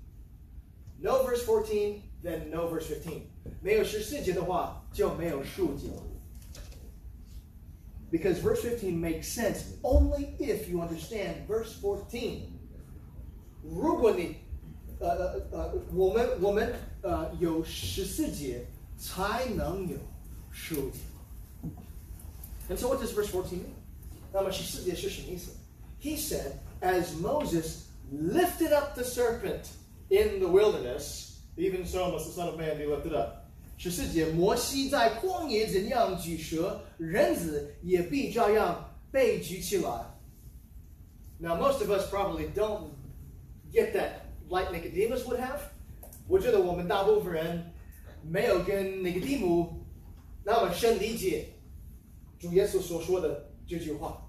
[1.00, 3.22] No verse 14, then no verse 15.
[3.62, 5.88] 没有十四节的话，就没有十五节。
[8.12, 12.50] Because verse 15 makes sense only if you understand verse 14.
[13.64, 14.36] 如果你
[15.00, 18.66] 呃呃呃，我们我们呃有十四节，
[18.98, 19.98] 才能有
[20.52, 21.00] 十五节。
[22.70, 23.74] And so what does verse 14 mean?
[24.32, 25.52] 那么十四节是什么意思？
[26.00, 29.70] He said, as Moses lifted up the serpent
[30.10, 33.37] in the wilderness, even so must the Son of Man be lifted up.
[33.78, 39.90] 十四节，摩西在旷野怎样举蛇，人子也必照样被举起来。
[41.40, 42.92] Now, most of us probably don't
[43.74, 45.60] get that like Nicodemus would have.
[46.28, 47.74] 我觉得我们大部分人
[48.22, 49.86] 没有跟尼哥底母
[50.46, 51.50] 那么深理解
[52.40, 54.22] 主耶稣所说的这句话。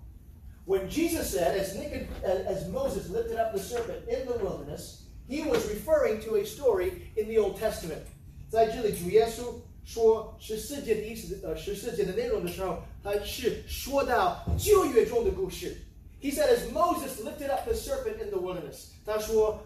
[0.67, 5.43] When Jesus said, as, Nicod- as Moses lifted up the serpent in the wilderness, he
[5.43, 8.03] was referring to a story in the Old Testament.
[8.49, 9.55] 在这里，主耶稣
[9.85, 15.77] 说十四节的意思，呃，十四节的内容的时候，他是说到旧约中的故事。
[16.21, 19.61] He said, as Moses lifted up the serpent in the wilderness，他说，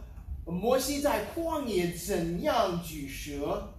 [0.45, 3.75] 摩西在旷野怎样举蛇，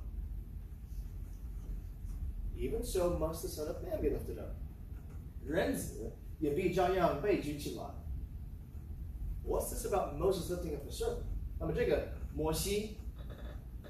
[2.56, 4.52] even so must the Son of Man be lifted up。
[5.46, 7.84] 人子也必照样被举起来。
[9.46, 11.24] What's this about Moses lifting up the serpent？
[11.60, 12.98] 那么这个摩西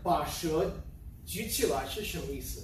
[0.01, 0.71] 把蛇
[1.26, 2.62] 举起来是什么意思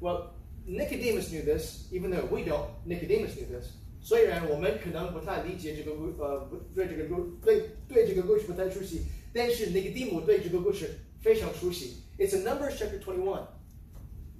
[0.00, 0.30] ？Well,
[0.66, 2.68] Nicodemus knew this, even though we don't.
[2.86, 3.68] Nicodemus knew this.
[4.02, 9.02] 虽然我们可能不太理解这个故，呃，对这个故，对对这个故事不太熟悉，
[9.32, 11.96] 但是尼格丁姆对这个故事非常熟悉。
[12.18, 13.46] It's in Numbers chapter twenty-one，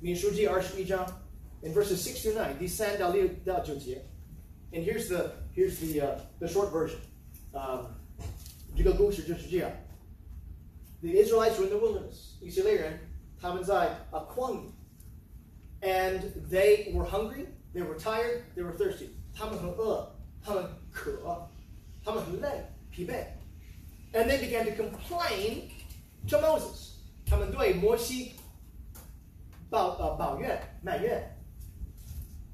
[0.00, 1.06] 民数记二十一章
[1.62, 4.02] ，in verses six to nine，第三到六到九节。
[4.72, 7.00] And here's the here's the、uh, the short version，
[7.52, 9.70] 啊、um,，这个故事就是这样。
[11.01, 12.36] The Israelites were in the wilderness.
[12.41, 12.99] 以色列人
[13.39, 14.59] 他们在啊旷
[15.81, 19.09] 野，and they were hungry, they were tired, they were thirsty.
[19.36, 20.07] 他们很饿，
[20.43, 21.47] 他们渴，
[22.03, 23.25] 他们很累，疲惫。
[24.13, 25.69] And they began to complain
[26.29, 26.93] to Moses.
[27.27, 28.33] 他们对摩西
[29.69, 31.31] 抱呃抱怨埋怨。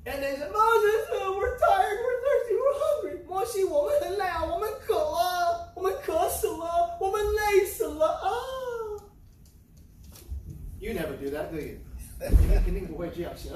[0.03, 3.23] And they said, Moses, uh, we're tired, we're thirsty, we're hungry.
[3.27, 5.44] 摩西，我们很累啊，我们渴了，
[5.75, 8.29] 我们渴死了，我们累死了啊！
[10.79, 11.77] You never do that, do you?
[12.19, 13.51] 你们肯定不会这样想。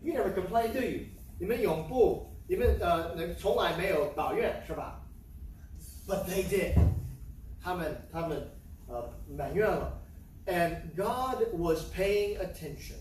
[0.00, 1.06] You never complain, do you?
[1.38, 5.00] 你们永不，你们呃，那从来没有抱怨是吧？
[6.06, 6.74] But they did.
[7.60, 8.50] 他们他们
[8.88, 10.00] 呃埋怨了，
[10.46, 12.96] and God was paying attention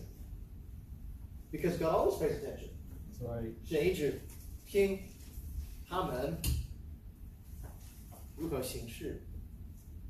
[1.52, 2.70] because God always pays attention.
[3.12, 3.54] That's right.
[3.66, 4.22] 神一直
[4.68, 5.00] 听
[5.90, 6.38] 他们
[8.36, 9.28] 如何行事，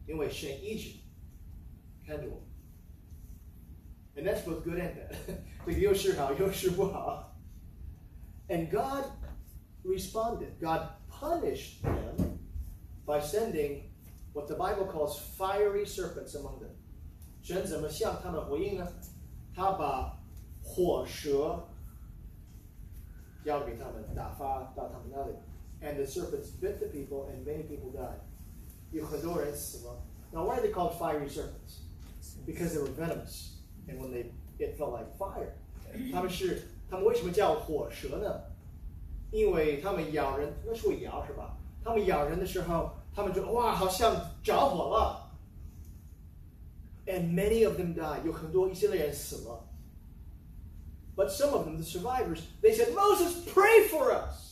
[0.07, 0.99] 因为神一直
[2.05, 2.41] 看着我。
[4.15, 5.15] And that's both good and bad.
[5.65, 7.37] 这个又是好，又是不好。
[8.47, 9.05] And God
[9.83, 10.59] responded.
[10.59, 12.39] God punished them
[13.05, 13.83] by sending
[14.33, 16.71] what the Bible calls fiery serpents among them.
[17.41, 18.87] 神怎么向他们回应呢？
[19.53, 20.21] 他把
[20.61, 21.67] 火蛇
[23.43, 25.33] 交给他们，打发到他们那里。
[25.81, 28.19] And the serpents bit the people, and many people died.
[28.91, 29.95] 有很多人死了。
[30.31, 31.79] Now, why are they called fiery serpents?
[32.45, 33.53] Because they were venomous,
[33.87, 34.25] and when they
[34.59, 35.53] it felt like fire.
[36.11, 38.41] 他们是他们为什么叫火蛇呢？
[39.31, 41.57] 因为他们咬人，那是会咬是吧？
[41.83, 45.31] 他们咬人的时候，他们就哇，好像着火了。
[47.07, 48.23] And many of them died.
[48.23, 49.67] 有很多以色列人死了。
[51.15, 54.44] But some of them, the survivors, they said, Moses, pray for us.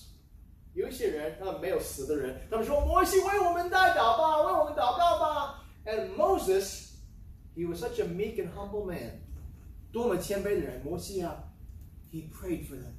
[0.73, 6.93] 有一些人，他们没有死的人，他们说：“摩西为我们代祷吧，为我们祷告吧。” And Moses,
[7.55, 9.21] he was such a meek and humble man.
[9.91, 11.43] 多么谦卑的人，摩西啊，
[12.11, 12.93] he prayed for them.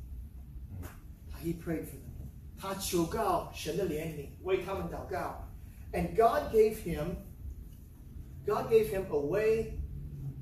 [1.43, 2.11] He prayed for them.
[2.59, 5.49] 他求告神的怜悯，为他们祷告。
[5.93, 7.17] And God gave him,
[8.45, 9.79] God gave him a way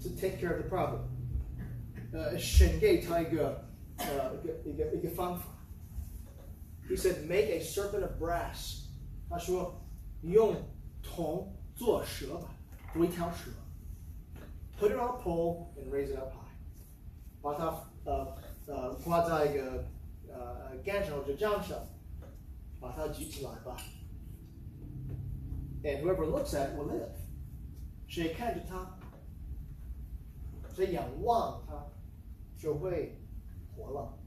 [0.02, 1.00] to take care of the problem.
[2.12, 3.64] 呃，神给他一个
[3.98, 5.44] 呃一个一个一个方法。
[6.92, 8.86] He said, "Make a serpent of brass."
[9.28, 9.80] 他说，
[10.22, 10.56] 用
[11.02, 12.48] 铜做蛇吧，
[12.94, 13.50] 做一条蛇。
[14.78, 16.48] Put it on a pole and raise it up high.
[17.42, 19.84] 把它呃呃挂在一个
[20.28, 21.78] 呃杆上或者杖上，
[22.80, 23.76] 把它举起来吧。
[25.82, 27.10] And whoever looks at it will live.
[28.08, 28.98] 谁看着它，
[30.74, 31.86] 谁仰望它，
[32.56, 33.20] 就会
[33.76, 34.18] 活了。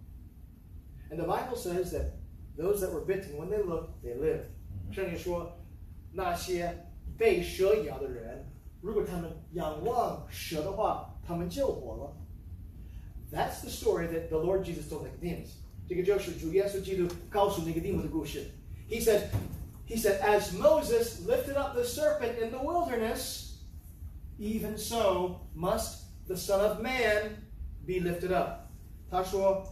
[1.10, 2.12] And the Bible says that
[2.58, 4.46] those that were bitten, when they looked, they lived.
[4.92, 5.58] 圣经说，
[6.12, 6.86] 那些
[7.18, 8.46] 被蛇咬的人，
[8.82, 12.18] 如果他们仰望蛇的话，他们就活了。
[13.32, 15.52] That's the story that the Lord Jesus told Nicodemus.
[15.88, 18.46] 这个就是主耶稣基督告诉尼哥底母的故事。
[18.90, 19.30] He said,
[19.88, 23.58] He said, as Moses lifted up the serpent in the wilderness,
[24.40, 27.38] even so must the Son of Man
[27.86, 28.70] be lifted up.
[29.10, 29.66] 他说，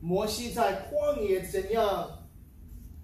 [0.00, 2.28] 摩西在旷野怎样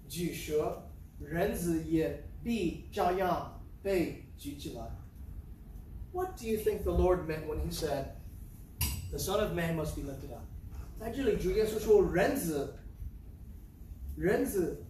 [0.07, 0.89] 举蛇，
[1.19, 4.83] 人子也必照样被举起来。
[6.11, 8.15] What do you think the Lord meant when He said,
[9.09, 10.43] "The Son of Man must be lifted up"？
[10.99, 12.75] 在这里，主耶稣说，人子，
[14.15, 14.85] 人子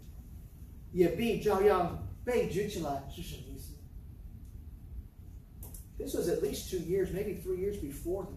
[0.92, 3.74] 也必照样被举起来，是什么意思？
[5.98, 8.34] This was at least two years, maybe three years before the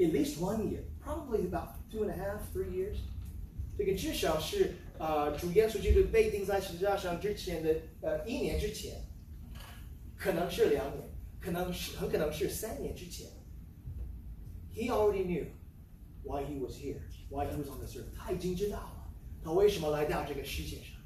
[0.00, 2.96] At least one year, probably about two and a half, three years.
[3.78, 9.02] 这个至少是呃主耶稣基督被钉在十字架上之前的呃一年之前，
[10.16, 11.08] 可能是两年，
[11.40, 13.26] 可能是很可能是三年之前。
[14.74, 15.46] He already knew
[16.22, 18.14] why he was here, why he was on this earth.
[18.14, 19.10] 他已经知道了
[19.42, 20.96] 他为什么来到这个世界上。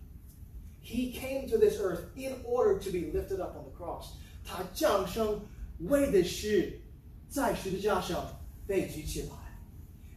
[0.82, 4.14] He came to this earth in order to be lifted up on the cross.
[4.45, 5.41] 他降生
[5.80, 6.80] 为的是
[7.28, 9.28] 在十字架上 被举起来。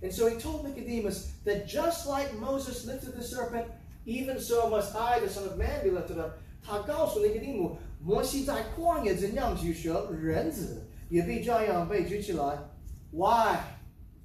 [0.01, 3.67] And so he told Nicodemus that just like Moses lifted the serpent,
[4.05, 6.37] even so must I, the Son of Man, be lifted up.
[6.61, 12.57] 他告诉尼哥底母，摩西在旷野怎样举蛇，人子也必这样被举起来。
[13.11, 13.59] Why?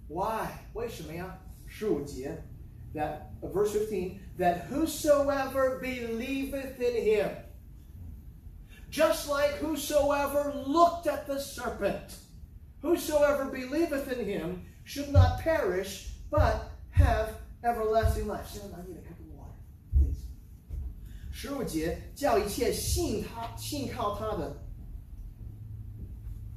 [0.09, 0.49] Why?
[0.73, 1.39] 为什么呀？
[1.67, 2.43] 十五节，
[2.95, 7.31] that uh, verse fifteen, that whosoever believeth in him,
[8.91, 12.15] just like whosoever looked at the serpent,
[12.83, 17.31] Whosoever believeth in him should not perish, but have
[17.63, 18.47] everlasting life.
[18.47, 19.57] 现在拿你的 cup of water,
[19.93, 20.27] please.
[21.33, 24.65] 十五节叫一切信他、信靠他的，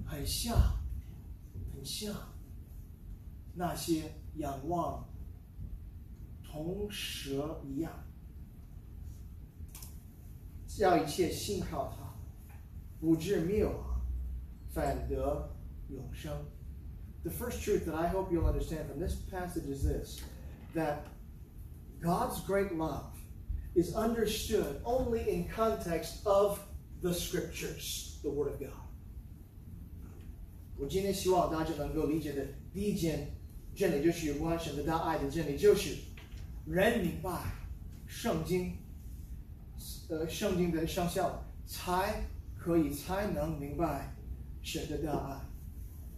[0.05, 0.55] 很像，
[1.73, 2.15] 很像
[3.55, 5.07] 那些仰望
[6.43, 7.91] 铜蛇一样，
[10.67, 12.13] 叫一切信靠他，
[12.99, 14.01] 不至灭亡，
[14.69, 15.49] 反得
[15.89, 16.31] 永生。
[17.23, 20.19] The first truth that I hope you'll understand from this passage is this
[20.73, 21.03] that
[22.01, 23.13] God's great love
[23.75, 26.59] is understood only in context of
[27.01, 28.71] the scriptures, the Word of God.
[30.77, 33.27] 我今天希望大家能够理解的第一件
[33.75, 35.95] 真理，就是有关神的大爱的真理，就是
[36.65, 37.29] 人明白
[38.07, 38.75] 圣经，
[40.09, 42.25] 呃，圣经的上效，才
[42.57, 44.15] 可以才能明白
[44.63, 45.44] 神的大爱。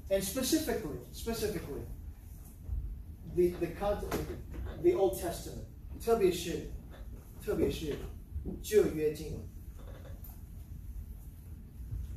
[0.10, 1.82] And specifically, specifically,
[3.36, 4.14] the the content,
[4.84, 5.66] the Old Testament，
[6.00, 6.70] 特别是
[7.42, 7.96] 特别是
[8.62, 9.40] 旧约经文。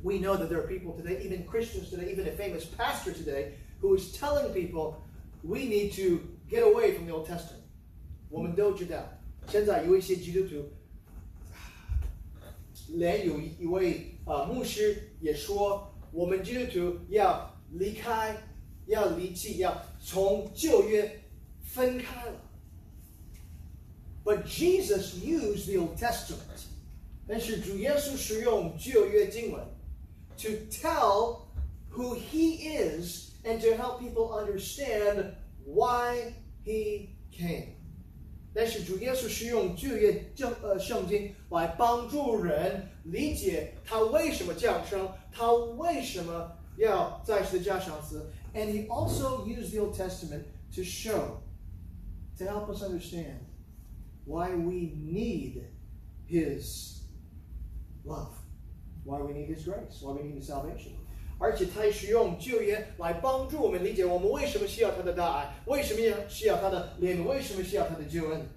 [0.03, 3.53] We know that there are people today, even Christians today, even a famous pastor today,
[3.81, 5.01] who is telling people
[5.43, 7.63] we need to get away from the Old Testament.
[8.29, 9.03] 我们都知道，
[9.47, 10.69] 现在有一些基督徒，
[12.89, 18.35] 连有一位啊、呃、牧师也说，我们基督徒要 离开，
[18.85, 21.21] 要离弃，要从旧约
[21.61, 22.41] 分开了。
[24.23, 26.65] But Jesus used the Old Testament，
[27.27, 29.63] 但是主耶稣使用旧约经文
[30.37, 31.43] to tell
[31.91, 35.31] who He is and to help people understand
[35.65, 36.33] why
[36.65, 37.75] He came.
[38.53, 46.51] 但是主耶稣使用旧约正呃圣经来帮助人理解他为什么降生，他为什么
[46.81, 48.31] 要在十字架上死。
[48.53, 50.43] And he also used the Old Testament
[50.75, 51.41] to show,
[52.37, 53.39] to help us understand
[54.25, 55.63] why we need
[56.27, 57.01] his
[58.03, 58.33] love,
[59.03, 60.93] why we need his grace, why we need his salvation.
[61.39, 68.47] 而且他使用旧约来帮助我们理解我们为什么需要他的大爱，为什么要需要他的怜悯，为什么需要他的救恩。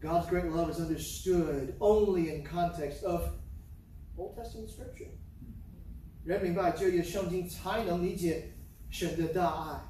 [0.00, 3.22] God's great love is understood only in context of
[4.16, 5.08] Old Testament scripture.
[6.29, 8.51] 人明白旧约圣经，才能理解
[8.91, 9.81] 神的大爱。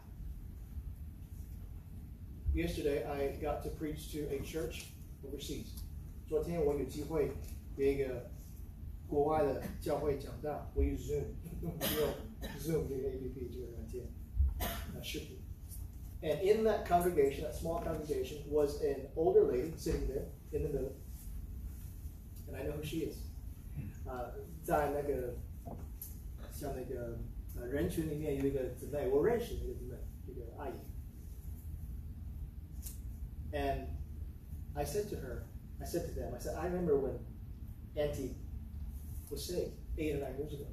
[2.55, 4.85] Yesterday I got to preach to a church
[5.21, 5.65] overseas。
[6.29, 7.33] 昨天我有机会
[7.75, 8.31] 给一个
[9.05, 11.23] 国外的教会讲道，我用 Zoom，
[11.61, 11.73] 用
[12.57, 14.05] Zoom 这个 APP 这个软件
[14.59, 15.39] 啊视频。
[16.21, 20.93] And in that congregation, that small congregation, was an older lady sitting there in the middle.
[22.47, 23.17] And I know who she is.
[24.07, 24.31] Uh,
[26.59, 27.17] 像那个
[27.55, 29.95] 呃人群里面有一个姊妹，我认识那个姊妹，
[30.27, 30.73] 这个阿姨。
[33.53, 33.87] And
[34.73, 35.43] I said to her,
[35.79, 37.19] I said to them, I said, I remember when
[37.95, 38.35] Auntie
[39.31, 40.65] was saved eight or nine years ago.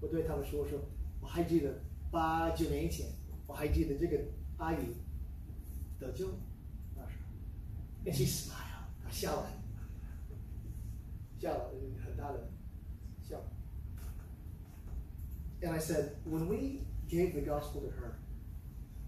[0.00, 0.78] 我对他们说，我说
[1.20, 1.80] 我还记得
[2.12, 3.08] 八九年前，
[3.48, 4.20] 我还记得这个
[4.58, 4.94] 阿姨
[5.98, 6.28] 得救
[6.94, 7.24] 那时候。
[8.04, 9.50] And she smiled，她笑了，
[11.40, 11.72] 笑了
[12.04, 12.51] 很大的
[15.61, 18.15] And I said, when we gave the gospel to her,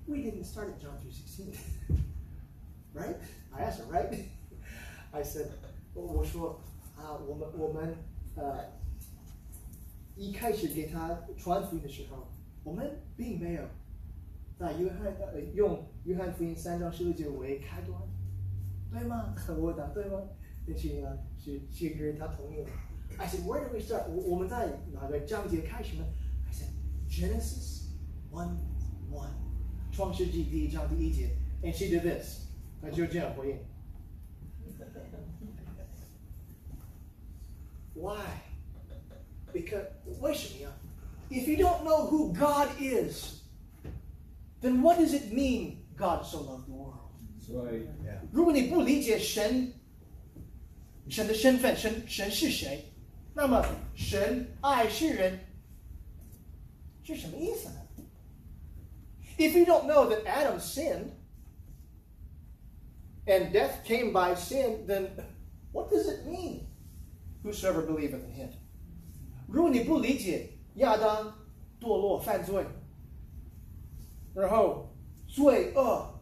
[0.08, 1.56] we didn't start at John 3.16.
[2.94, 3.16] right?
[3.56, 4.14] I asked her, right?
[5.12, 5.48] I said,
[5.94, 6.60] 我说
[6.96, 7.96] 啊，我们我们
[8.36, 8.66] 呃
[10.16, 12.28] 一开始给他传福音的时候，
[12.64, 13.64] 我们并没有
[14.58, 18.00] 在约翰呃用约翰福音三章十六节为开端，
[18.92, 19.34] 对吗？
[19.58, 20.22] 我答对吗？
[20.66, 22.70] 那是呢是是人他同意了。
[23.18, 24.08] I said, where do we start？
[24.08, 26.04] 我我们在哪个章节开始呢？
[26.04, 26.23] I said
[27.17, 27.85] Genesis
[28.33, 28.49] 1
[29.13, 29.29] 1，
[29.93, 31.31] 创世记第一章第一节。
[31.63, 32.47] And she did this.
[32.83, 33.37] That's your job,
[37.95, 38.19] Why?
[39.53, 39.87] Because
[40.21, 40.73] 为什么呀
[41.31, 43.43] ？If you don't know who God is,
[44.61, 46.99] then what does it mean God so loved the world?
[47.49, 47.87] Right.
[48.05, 48.19] Yeah.
[48.33, 49.73] 如果你不理解神，
[51.09, 52.93] 神的身份，神神是谁，
[53.35, 55.39] 那么神爱世人。
[57.04, 57.76] 是什么意思呢？
[59.38, 61.12] If you don't know that Adam sinned
[63.26, 65.12] and death came by sin, then
[65.72, 66.68] what does it mean?
[67.44, 68.50] Whosoever believeth in him.
[69.48, 71.34] 如果你不理解亚当
[71.80, 72.66] 堕落犯罪，
[74.34, 74.90] 然后
[75.26, 76.20] 罪恶，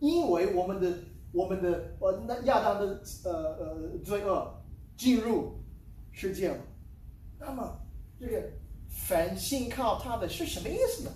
[0.00, 0.98] 因为我们的
[1.32, 4.52] 我们的呃那亚当的呃呃罪恶
[4.96, 5.60] 进入
[6.10, 6.58] 世界了，
[7.38, 7.80] 那么
[8.18, 8.50] 这个
[9.02, 11.10] 凡信靠他的是什么意思呢？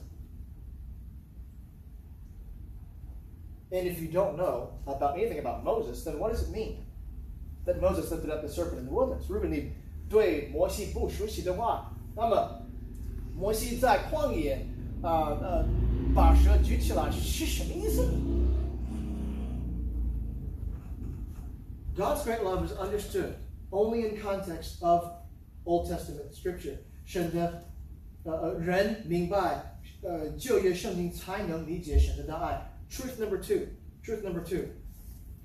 [3.70, 6.84] And if you don't know about anything about Moses, then what does it mean
[7.64, 9.26] that Moses lifted up the serpent in the wilderness?
[9.28, 9.72] 如果你
[10.10, 12.62] 对摩西不熟悉的话，那么
[13.34, 14.66] 摩西在旷野
[15.02, 15.66] 啊呃
[16.14, 18.12] 把蛇举起来是什么意思呢？
[21.96, 23.34] God's great love is understood
[23.70, 25.04] only in context of
[25.64, 26.76] Old Testament scripture.
[27.06, 27.64] 神的
[28.26, 32.72] 呃呃人明白呃旧约圣经才能理解神的大爱。
[32.90, 33.68] Truth number two.
[34.04, 34.68] Truth number two.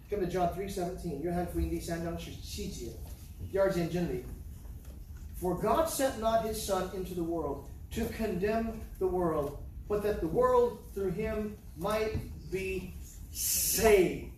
[0.09, 1.19] Come to John three seventeen.
[1.21, 2.91] 约翰福音第三章十七节。
[3.51, 4.23] 第二件真理。
[5.39, 10.27] For God sent not his Son into the world to condemn the world, but that the
[10.27, 12.17] world through him might
[12.51, 12.93] be
[13.31, 14.31] saved.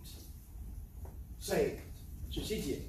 [1.41, 1.79] Saved.
[2.29, 2.79] 十七节。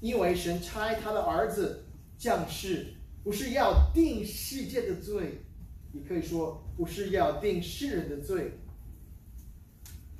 [0.00, 1.84] 因为神差他的儿子
[2.18, 5.41] 降世， 不是要定世界的罪，
[5.91, 8.57] 你可以说不是要定世人的罪，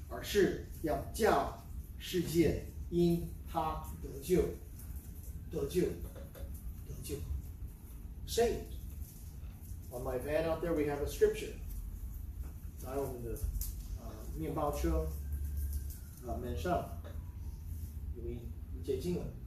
[0.08, 1.66] 而是要叫
[1.98, 4.44] 世界因他得救，
[5.50, 5.82] 得救，
[6.88, 7.16] 得救
[8.28, 8.70] ，saved。
[9.92, 11.54] On my van out there, we have a scripture.
[12.78, 13.38] 在我们的
[14.00, 15.08] 呃面包车
[16.26, 16.90] 啊门上
[18.16, 18.38] 有一
[18.74, 19.41] 一节经文。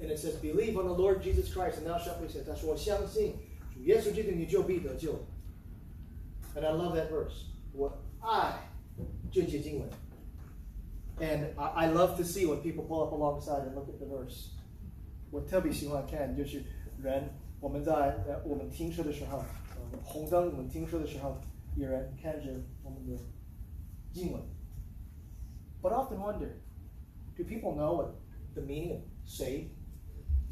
[0.00, 2.46] And it says, Believe on the Lord Jesus Christ, and thou shalt be saved.
[2.46, 3.34] 他说：“我相信
[3.74, 5.12] 主耶稣基督，你就必得救。”
[6.56, 7.44] And I love that verse.
[7.72, 8.68] 我爱
[9.30, 9.88] 这节经文。
[11.18, 14.52] And I, I love to see when people pull up alongside and look at the verse.
[15.30, 16.64] 我特别喜欢看，就是
[16.98, 17.28] 人
[17.60, 17.92] 我们在
[18.26, 21.36] 呃我们停车的时候，呃红灯我们停车的时候，
[21.76, 22.50] 有人看着
[22.82, 23.22] 我们的
[24.12, 24.40] 经文。
[25.82, 26.48] But I often wonder,
[27.36, 28.14] do people know what
[28.54, 29.68] the meaning of saved?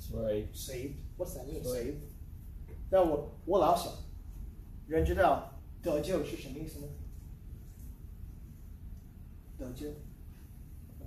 [0.03, 0.47] That's right.
[0.53, 0.95] saved.
[1.17, 1.63] What's that mean?
[1.63, 1.87] Right.
[1.87, 2.03] Saved.
[2.91, 3.93] 但我我老想，
[4.87, 5.51] 人知道
[5.83, 6.87] 得救是什么意思呢？
[9.59, 9.89] 得救。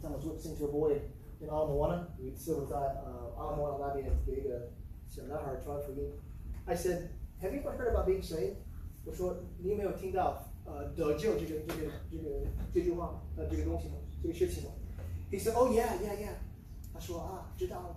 [0.02, 1.02] 在我做星球博会，
[1.40, 4.70] in 阿拉摩呢，有一次我在呃阿拉摩那边有一个
[5.08, 6.12] 小男孩传福音。
[6.66, 7.10] I said,
[7.42, 8.56] Have you ever heard about being saved？
[9.06, 13.22] 我说你有没有听到呃得救这个这个这个这句话吗？
[13.38, 13.96] 呃这个东西吗？
[14.22, 14.70] 这个事情吗？
[15.32, 16.34] He said, Oh yeah, yeah, yeah.
[16.94, 17.96] 他说啊，知道了。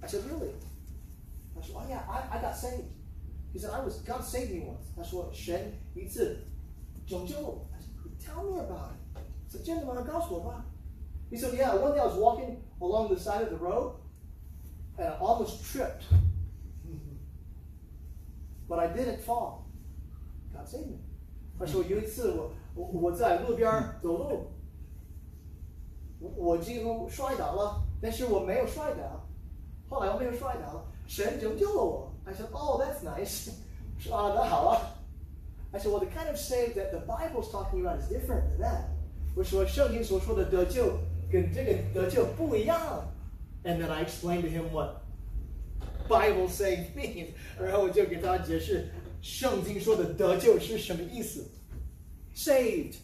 [0.00, 0.52] I said, Really?
[1.54, 2.90] 他说 Oh yeah, I I got saved.
[3.52, 4.92] He said, I was God saved me once.
[4.96, 6.44] 他说神一次
[7.06, 7.66] 拯救我。
[7.72, 9.52] I said, Tell me about it.
[9.52, 10.02] 是真的吗？
[10.02, 10.64] 告诉我吧。
[11.30, 13.96] He said, Yeah, one day I was walking along the side of the road
[14.96, 16.04] and I almost tripped.
[18.68, 19.66] But I didn't fall.
[20.54, 20.98] God saved me.
[21.58, 24.46] 他说有一次我我我在路边儿走路，
[26.18, 29.15] 我我几乎摔倒了，但是我没有摔倒。
[29.88, 32.12] 后来我没有摔倒，神拯救了我。
[32.24, 33.50] I said, Oh, that's nice.
[33.98, 34.80] 说啊，那好啊。
[35.72, 38.84] I said, Well, the kind of save that the Bible's talking about is different than that.
[39.34, 40.98] 我说圣经所说的得救
[41.30, 43.08] 跟这个得救不一样。
[43.64, 45.02] And then I explained to him what
[46.08, 47.28] Bible saved means.
[47.58, 48.90] 然后我就给他解释
[49.20, 51.46] 圣经说的得救是什么意思。
[52.34, 52.96] Saved.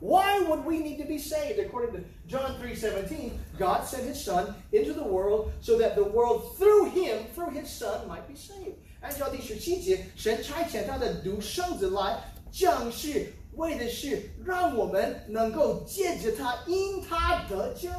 [0.00, 1.58] Why would we need to be saved?
[1.58, 6.56] According to John 3:17, God sent his son into the world so that the world
[6.56, 8.76] through him, through his son, might be saved.
[9.00, 12.18] 按照第十七节，神差遣他的独生子来
[12.50, 17.90] 降世，为的是让我们能够借着他因他得救。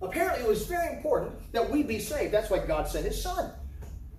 [0.00, 2.32] Apparently, it was very important that we be saved.
[2.32, 3.50] That's why God sent His Son.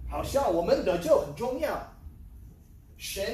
[0.08, 1.92] 好像我们得救很重要。
[2.96, 3.26] 神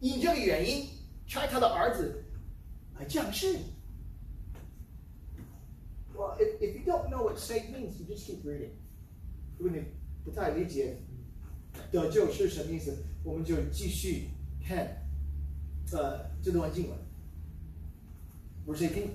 [0.00, 0.88] 因这个原因
[1.26, 2.24] 差他的儿子
[2.98, 3.58] 来降世。
[6.14, 8.70] Well, if, if you don't know what saved means, you just keep reading.
[9.58, 9.84] 如果你
[10.24, 10.98] 不太理解
[11.90, 14.28] 得救是什么意思，我们就继续
[14.66, 15.06] 看
[15.92, 16.98] 呃这段经文。
[18.66, 19.08] Verse 18.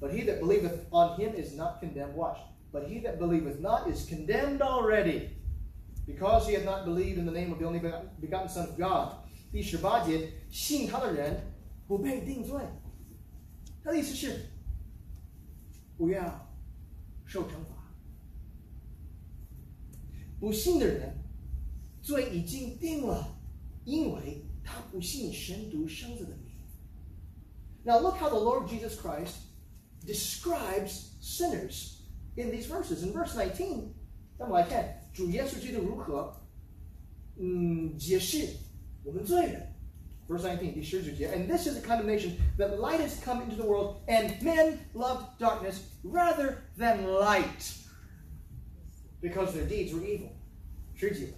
[0.00, 2.14] But he that believeth on him is not condemned.
[2.14, 2.38] Watch.
[2.72, 5.30] But he that believeth not is condemned already,
[6.06, 8.78] because he hath not believed in the name of the only begotten begotten Son of
[8.78, 9.16] God.
[9.51, 11.41] 第十八节，信他的人
[11.87, 12.61] 不被定罪。
[13.83, 14.49] 他的意思是，
[15.97, 16.47] 不要
[17.25, 17.75] 受惩罚。
[20.39, 21.15] 不信的人，
[22.01, 23.39] 罪已经定了，
[23.85, 26.45] 因为他不信神独生子的名。
[27.83, 29.35] Now look how the Lord Jesus Christ
[30.05, 31.99] describes sinners
[32.35, 33.03] in these verses.
[33.03, 33.93] In verse nineteen，
[34.37, 36.35] 那么来看主耶稣基督如何
[37.37, 38.47] 嗯解释
[39.04, 39.66] 我们罪人。
[40.28, 44.40] Verse 19, 第十九节, and this is the condemnation that light has come into the world, and
[44.40, 47.74] men loved darkness rather than light,
[49.20, 50.30] because their deeds were evil.
[50.94, 51.34] 十几，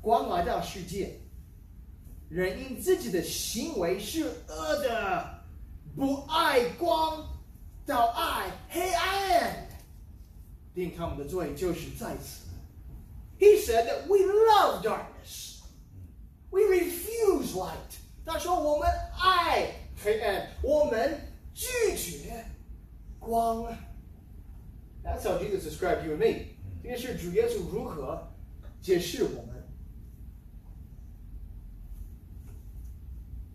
[0.00, 1.20] 光来到世界，
[2.28, 5.44] 人因自己的行为是恶的，
[5.94, 7.24] 不爱光，
[7.86, 9.68] 倒爱黑暗，
[10.74, 12.48] 定他们的罪就是在此。
[13.38, 15.07] He said that we love darkness,
[16.50, 17.98] we refuse light.
[18.24, 19.66] 他说我们爱
[20.02, 21.20] 黑暗，我们
[21.52, 21.66] 拒
[21.96, 22.44] 绝
[23.18, 23.76] 光。
[25.02, 26.54] That's how Jesus described you and me.
[26.82, 28.32] 这个是主耶稣如何
[28.80, 29.62] 解释我们。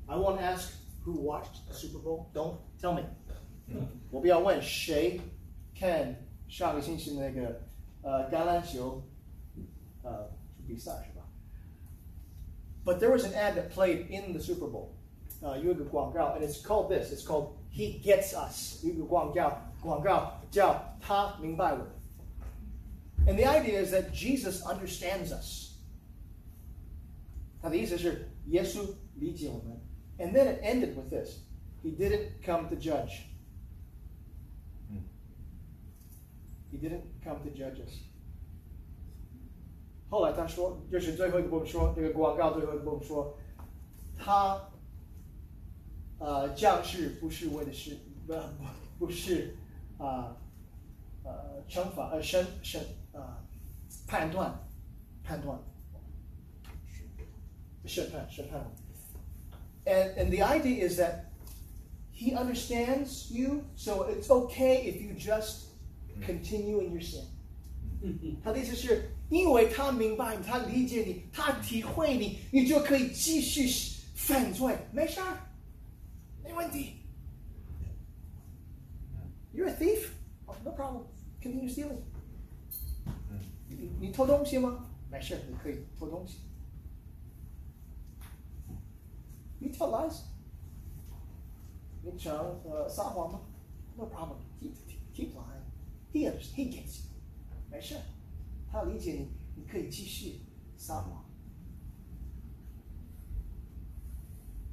[0.07, 0.69] I want to ask
[1.05, 2.27] who watched the Super Bowl.
[2.33, 3.03] Don't tell me.
[4.11, 5.21] 我不要问谁
[5.75, 6.15] 看
[6.47, 7.61] 上个星期那个
[8.01, 9.03] 呃橄榄球
[10.01, 10.31] 呃
[10.67, 11.12] 比赛是吧
[12.84, 14.94] but there was an ad that played in the Super Bowl,
[15.42, 17.12] uh, and it's called this.
[17.12, 18.84] It's called He Gets Us.
[20.52, 21.78] Jiao Ta Ming Bai
[23.26, 25.74] And the idea is that Jesus understands us.
[27.62, 29.50] Now the Yesu Li
[30.20, 31.40] And then it ended with this.
[31.82, 33.26] He didn't come to judge.
[34.90, 34.98] Hmm.
[36.70, 37.98] He didn't come to judge us.
[40.09, 43.37] 后来他说，就是最后一个部分说，这个广告最后一个部分说，
[44.17, 44.69] 他
[46.17, 49.55] 呃降世不是为的是不不是
[49.97, 50.35] 啊
[51.23, 52.81] 呃惩罚呃审审
[53.13, 53.43] 啊
[54.07, 54.53] 判断
[55.23, 55.59] 判断
[57.85, 58.59] 审判审判。
[59.85, 61.25] And and the idea is that
[62.11, 65.69] he understands you, so it's okay if you just
[66.21, 67.23] continue in your sin.
[68.43, 73.66] 他的意思是， 因为他明白你，他理解你，他体会你，你就可以继续
[74.14, 75.38] 犯罪，没事儿，
[76.42, 76.96] 没问题。
[79.54, 80.10] You're a thief?
[80.46, 81.04] Oh, no problem.
[81.40, 82.00] Continue stealing.
[83.68, 84.86] 你你偷东西吗？
[85.10, 86.38] 没事，你可以偷东西。
[89.60, 90.20] You tell lies.
[92.02, 93.40] 你常呃撒谎吗
[93.96, 94.36] ？No problem.
[94.60, 94.74] Keep
[95.14, 95.62] keep lying.
[96.12, 96.54] He understands.
[96.54, 97.10] He gets you.
[97.70, 97.96] 没事，
[98.73, 100.41] 他理解你，你可以继续
[100.77, 101.25] 撒谎。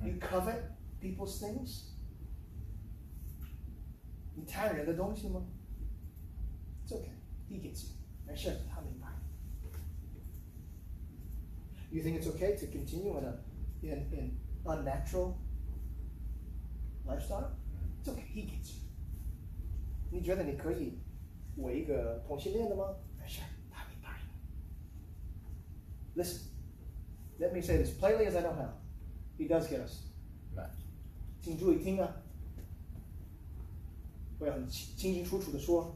[0.02, 0.60] You covet
[1.00, 1.84] people's things.
[4.34, 5.42] 你贪人的东西吗？
[6.86, 7.10] It's okay.
[7.48, 7.96] He gets you.
[8.26, 9.08] 没事，他明白。
[11.90, 13.38] You think it's okay to continue in a
[13.82, 15.36] in in unnatural
[17.06, 17.52] lifestyle?
[18.02, 18.26] It's okay.
[18.34, 18.82] He gets you.
[20.10, 20.98] 你觉得你可以
[21.56, 22.84] 为一个同性恋的吗？
[26.14, 26.40] Listen,
[27.38, 28.72] let me say this plainly as I know how.
[29.38, 30.02] He does get us.
[31.42, 32.10] 请注意听啊！
[34.38, 35.94] 我要很清清清楚楚的说，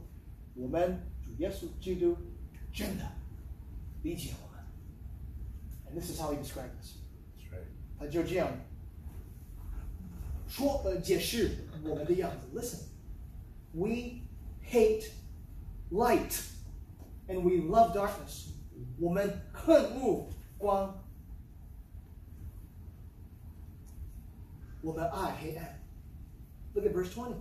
[0.54, 2.16] 我们主耶稣基督
[2.72, 3.04] 真的
[4.02, 4.64] 理解我们。
[5.86, 6.98] And this is how he described us.
[7.34, 7.66] That's right.
[7.98, 8.48] 他就这样
[10.46, 12.46] 说呃解释我们的样子。
[12.56, 12.84] Listen,
[13.72, 14.22] we
[14.62, 15.10] hate
[15.90, 16.40] light
[17.26, 18.50] and we love darkness.
[18.98, 20.94] 我们恨恶光，
[24.82, 25.80] 我们爱黑暗。
[26.74, 27.34] Look at verse 20.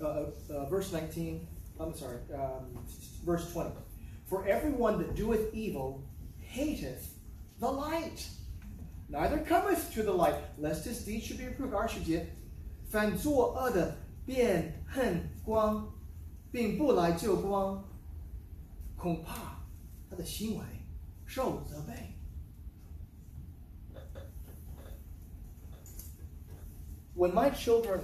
[0.00, 1.46] Uh, uh, verse 19.
[1.78, 2.18] I'm sorry.
[2.32, 2.84] Um,
[3.24, 3.72] verse 20.
[4.26, 6.02] For everyone that doeth evil
[6.42, 7.14] hateth
[7.60, 8.28] the light,
[9.08, 11.74] neither cometh to the light, lest his deeds should be reproved.
[11.74, 12.26] 二十节，
[12.90, 13.96] 反作恶的
[14.26, 15.88] 便恨光，
[16.52, 17.82] 并不来救光，
[18.96, 19.58] 恐怕
[20.12, 20.64] 他的行为
[21.26, 22.14] 受责备。
[27.14, 28.00] When my children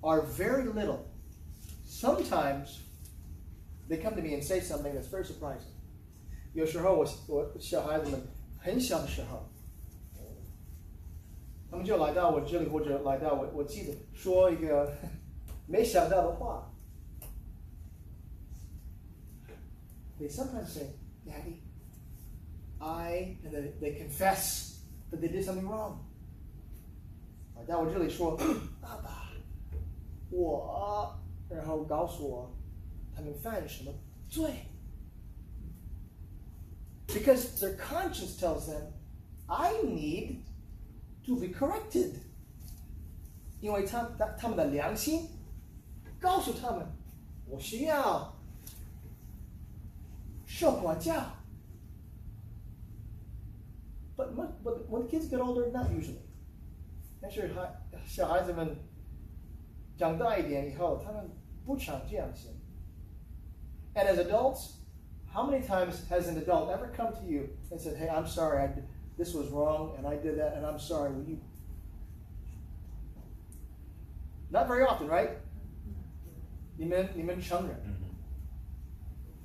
[0.00, 1.06] are very little,
[1.86, 2.80] sometimes
[3.88, 5.72] they come to me and say something that's very surprising.
[6.52, 8.20] 有时候我我小孩子们
[8.58, 9.48] 很小的时候，
[11.70, 14.92] 他们就来到我这里，或者来到我我记得说一个
[15.66, 16.70] 没想到的话。
[20.18, 20.90] They sometimes say,
[21.24, 21.62] "Daddy,
[22.80, 24.80] I," and they, they confess
[25.10, 25.98] that they did something wrong.
[27.56, 28.36] 来到我这里说，
[28.80, 29.32] 爸爸，
[30.30, 31.18] 我，
[31.48, 32.50] 然后告诉我
[33.14, 33.92] 他们犯什么
[34.28, 34.50] 罪。
[37.06, 38.92] Because their conscience tells them,
[39.46, 40.42] I need
[41.26, 42.12] to be corrected.
[43.60, 45.28] 因为他他他们的良心
[46.20, 46.86] 告诉他们，
[47.48, 48.32] 我需要
[50.52, 51.12] 受管教。
[54.16, 56.22] But mu- but when kids get older, not usually.
[57.20, 57.72] 但是孩
[58.06, 58.76] 小孩子们
[59.96, 61.30] 长大一点以后，他们
[61.64, 62.52] 不常这样想。
[63.94, 64.78] And as adults,
[65.30, 68.62] How many times has an adult ever come to you and said, "Hey, I'm sorry,
[68.62, 68.84] I did,
[69.18, 71.12] this was wrong, and I did that, and I'm sorry"?
[71.12, 71.38] Will you?
[74.50, 75.36] Not very often, right?
[76.78, 77.76] 你们你们承认？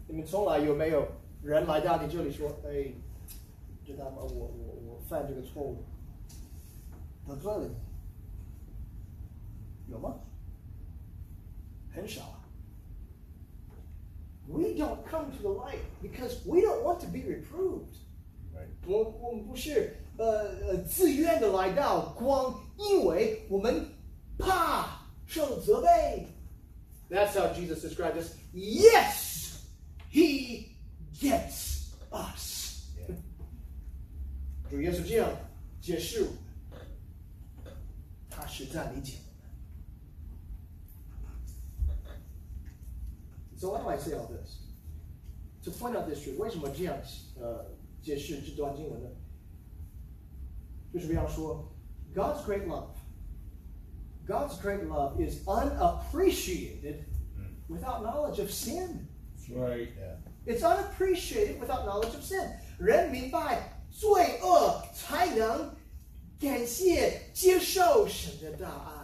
[0.08, 1.08] 你们从来有没有
[1.42, 2.94] 人来到你这里说：“哎，
[3.86, 4.18] 知道吗？
[4.22, 5.84] 我我我犯这个错误，
[7.28, 7.76] 得罪了你。”
[9.92, 10.16] 有吗？
[11.92, 12.40] 很少啊。
[14.48, 17.96] We don't come to the light because we don't want to be reproved.
[18.54, 18.68] Right.
[18.86, 20.26] 我我们不是呃
[20.68, 23.86] 呃自愿的来到光，因为我们
[24.38, 26.28] 怕受责备。
[27.10, 28.34] That's how Jesus described us.
[28.54, 29.27] Yes,
[30.10, 30.78] He
[31.14, 32.88] gets us.
[32.98, 33.16] Yeah.
[34.70, 35.30] 主耶稣这样
[35.82, 36.38] 解释我们，
[38.30, 39.40] 他是在理解我们。
[43.58, 44.60] So why do I say all this?
[45.64, 46.38] To point out this truth.
[46.38, 46.98] 为什么这样
[47.40, 47.72] 呃
[48.02, 49.10] 解释这段经文呢？
[50.94, 51.72] 就是要说，
[52.14, 52.90] God's great love.
[54.28, 57.06] God's great love is unappreciated
[57.68, 59.07] without knowledge of sin.
[59.50, 59.90] Right.
[60.00, 60.16] Yeah.
[60.46, 62.50] It's unappreciated without knowledge of sin.
[62.80, 65.76] 人明白罪恶，才能
[66.40, 69.04] 感谢接受神的大爱。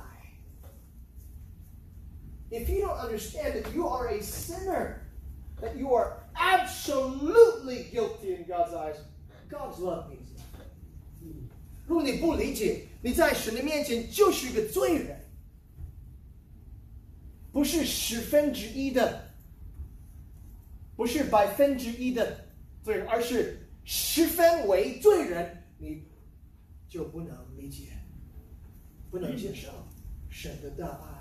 [2.49, 5.01] If you don't understand that you are a sinner,
[5.61, 8.97] that you are absolutely guilty in God's eyes,
[9.49, 11.49] God's love means nothing.
[11.85, 15.19] 如果你不理解，你在神的面前就是一个罪人，
[17.51, 19.31] 不是十分之一的，
[20.95, 22.45] 不是百分之一的
[22.83, 26.03] 罪人，而是十分为罪人，你
[26.87, 27.93] 就不能理解，
[29.09, 29.69] 不能接受
[30.29, 31.19] 神的大爱。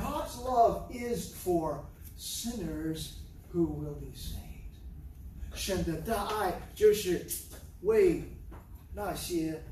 [0.00, 1.80] God's love is for
[2.16, 3.18] sinners
[3.52, 4.38] who will be saved.
[5.54, 7.26] 神的大爱就是
[7.82, 8.22] 为
[8.94, 9.62] 那些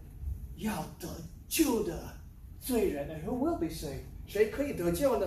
[0.56, 1.08] 要得
[1.48, 2.18] 救的
[2.58, 4.02] 罪人，and who will be saved？
[4.26, 5.26] 谁可以得救呢？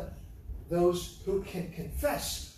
[0.69, 2.49] Those who can confess,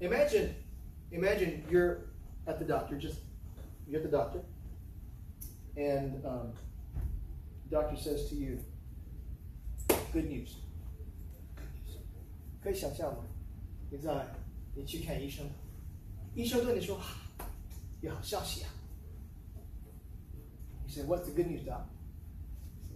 [0.00, 0.54] Imagine,
[1.10, 1.98] imagine you're
[2.46, 3.20] at the doctor, just
[3.88, 4.40] you're at the doctor,
[5.76, 6.52] and um,
[7.68, 8.58] the doctor says to you,
[10.12, 10.56] "Good news."
[11.54, 11.98] Good news.
[12.62, 13.24] 可以想象吗？
[13.90, 14.26] 你在
[14.74, 15.46] 你去看医生，
[16.34, 16.98] 医生对你说：“
[18.00, 18.70] 有好消息啊！”
[20.86, 21.82] He said, "What's the good news, doc?"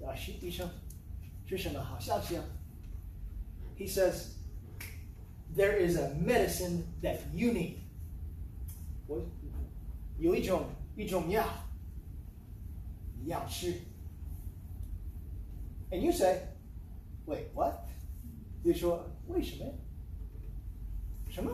[0.04, 0.68] 啊，是医生，
[1.46, 2.44] 是什么好消息啊？
[3.76, 4.32] He says,
[5.54, 7.78] "There is a medicine that you need."
[9.06, 9.24] 我
[10.18, 10.66] 有一种
[10.96, 11.46] 一种药，
[13.22, 13.74] 你要吃。
[15.90, 16.48] And you say,
[17.26, 17.74] "Wait, what?"
[18.62, 19.72] 你说为什么呀？
[21.30, 21.52] 什么？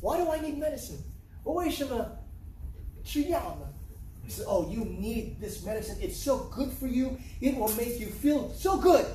[0.00, 0.98] Why do I need medicine？
[1.42, 2.18] 我为什么
[3.04, 3.72] 吃药呢？
[4.26, 5.98] He said, "Oh, you need this medicine.
[6.00, 7.18] It's so good for you.
[7.40, 9.06] It will make you feel so good."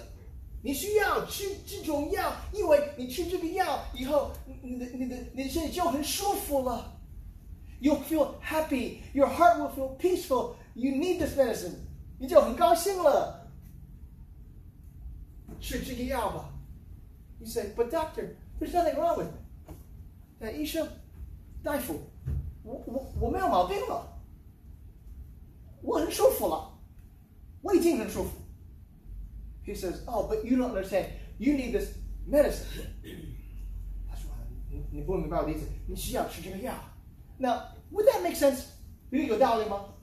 [0.67, 6.93] 你需要吃这种药，因为你吃这个药以后，你的你的你的身体就很舒服了。
[7.79, 8.97] You feel happy.
[9.13, 10.57] Your heart will feel peaceful.
[10.75, 11.75] You need this medicine.
[12.19, 13.49] 你就很高兴了。
[15.61, 16.51] 吃这个药吧。
[17.39, 19.75] You say, but doctor, there's nothing wrong with me.
[20.41, 20.89] 那医生，
[21.63, 22.01] 大夫，
[22.65, 24.05] 我我我没有毛病了，
[25.83, 26.77] 我很舒服了，
[27.63, 28.31] 我已经很舒服。
[29.66, 31.08] He says, oh, but you don't understand.
[31.38, 31.94] You need this
[32.28, 32.66] medicine.
[34.10, 34.32] 他说，
[34.70, 36.74] 你你不明白我的意思，你需要吃这个药。
[37.38, 38.66] Now, would that make sense?
[39.10, 39.94] 有道理吗？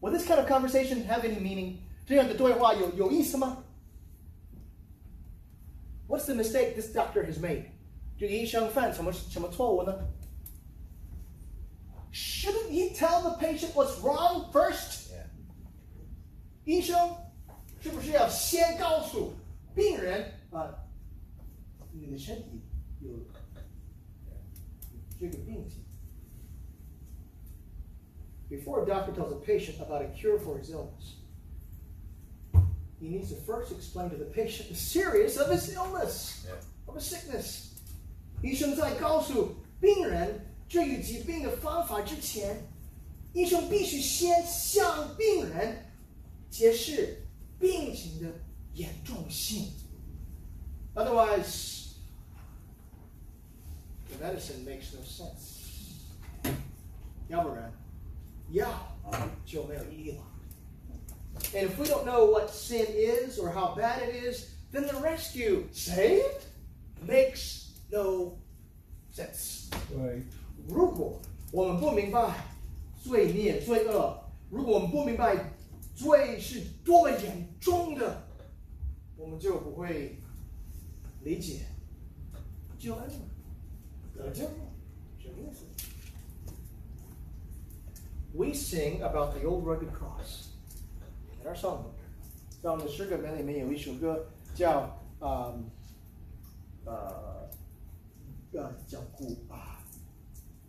[0.00, 1.76] Would this kind of conversation have any meaning?
[2.06, 3.64] 这样的对话有有意思吗？
[6.08, 7.66] What's the mistake this doctor has made?
[8.18, 9.92] 这个医生犯什么什么错误呢？
[12.12, 15.12] Shouldn't he tell the patient what's wrong first?
[15.12, 15.26] Yeah.
[16.64, 16.96] 医生
[17.84, 19.32] 是不是要先告诉
[19.74, 20.74] 病人啊，
[21.92, 22.62] 你的身体
[23.00, 23.18] 有有
[25.18, 25.82] 这个病情？
[28.50, 31.14] Before a doctor tells a patient about a cure for his illness,
[33.00, 36.60] he needs to first explain to the patient the seriousness of his illness, Yeah.
[36.86, 37.68] of his sickness.
[38.42, 42.56] 医生在告诉病人这个疾病的方法之前，
[43.32, 45.86] 医生必须先向病人
[46.50, 47.22] 解释
[47.58, 48.28] 病情的
[48.74, 49.72] 严重性。
[50.94, 51.94] Otherwise,
[54.08, 55.58] the medicine makes no sense.
[57.28, 57.72] 要不然，
[58.50, 58.96] 药
[59.44, 60.24] 就没有意义了。
[61.54, 65.64] And if we don't know what sin is or how bad it is, then the rescue
[65.72, 66.42] saved
[67.06, 68.38] makes no
[69.14, 69.70] sense.
[69.88, 70.24] 对，
[70.68, 71.20] 如果
[71.52, 72.34] 我们不明白
[73.02, 75.52] 罪孽、罪恶，如果我们不明白
[75.95, 78.27] 罪是多么严重的，
[79.15, 80.19] 我们就不会
[81.23, 81.61] 理解。
[82.77, 83.13] 救恩了，
[84.13, 84.51] 得救了，
[85.17, 85.65] 什么意思
[88.33, 90.49] ？We sing about the old rugged cross
[91.41, 91.85] in our song，
[92.61, 95.57] 在我们的诗歌本里面有一首歌叫呃
[96.83, 97.49] 呃
[98.51, 99.81] 呃叫古啊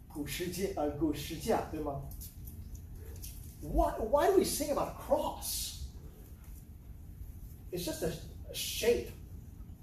[0.08, 2.02] 古世界呃古世架对吗？
[3.65, 5.85] ？Why why do we sing about a cross?
[7.71, 8.11] It's just a,
[8.49, 9.11] a shape.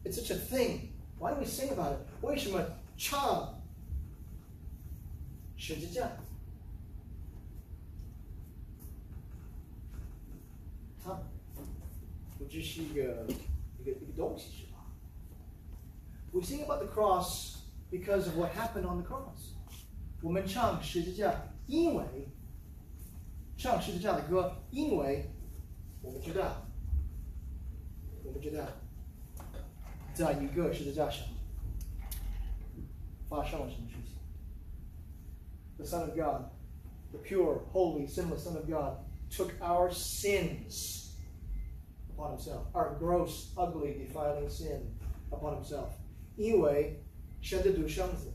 [0.05, 0.93] It's such a thing.
[1.19, 1.99] Why do we sing about it?
[2.21, 2.63] 为什么
[2.97, 3.61] 唱
[5.57, 6.11] 十字架？
[11.03, 11.21] 它
[12.39, 13.27] 不只是一个
[13.79, 14.85] 一个一个东西是吧？
[16.33, 17.57] We sing about the cross
[17.91, 19.55] because of what happened on the cross.
[20.21, 22.05] 我们唱十字架，因为
[23.63, 25.31] 唱十字架的歌，因为
[26.03, 26.67] 我们知道，
[28.25, 28.65] 我们知道，
[30.15, 31.27] 在一个十字架上
[33.29, 34.17] 发生了什么事情。
[35.77, 36.51] The Son of God,
[37.13, 38.99] the pure, holy, sinless Son of God,
[39.31, 41.13] took our sins
[42.11, 44.83] upon himself, our gross, ugly, defiling sin
[45.31, 45.91] upon himself.
[46.37, 47.03] 因为
[47.41, 48.33] 神的独生子，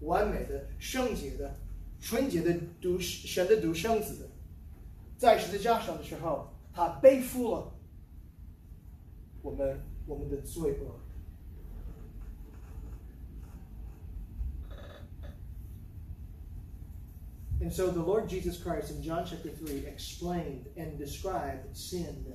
[0.00, 1.54] 完美的、圣洁的、
[2.00, 4.28] 纯洁的独神的独生子，
[5.20, 7.72] 在十字架上的时候，他背负了
[9.42, 11.00] 我们我们的罪恶。
[17.58, 22.34] And so the Lord Jesus Christ in John chapter 3 explained and described sin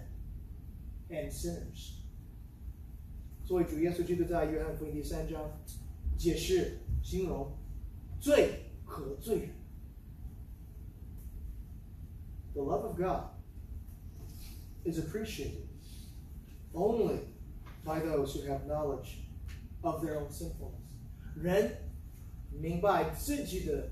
[1.09, 1.93] and sinners.
[3.45, 5.39] 所以主耶稣基督在约翰福音第三章
[6.17, 7.55] 解释、形容
[8.19, 9.49] 罪和罪人。
[12.55, 13.29] The love of God
[14.83, 15.67] is appreciated
[16.73, 17.19] only
[17.85, 19.19] by those who have knowledge
[19.83, 20.79] of their own sinfulness.
[21.35, 21.77] 人
[22.51, 23.89] 明白自己的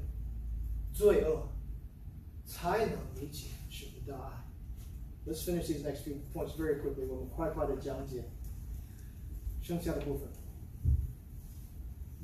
[0.92, 1.48] 罪恶，
[2.46, 4.46] 才能理解神的大爱。
[5.26, 7.08] Let's finish these next few points very quickly.
[7.08, 8.30] 我们快快的讲解
[9.62, 10.28] 剩下的部分。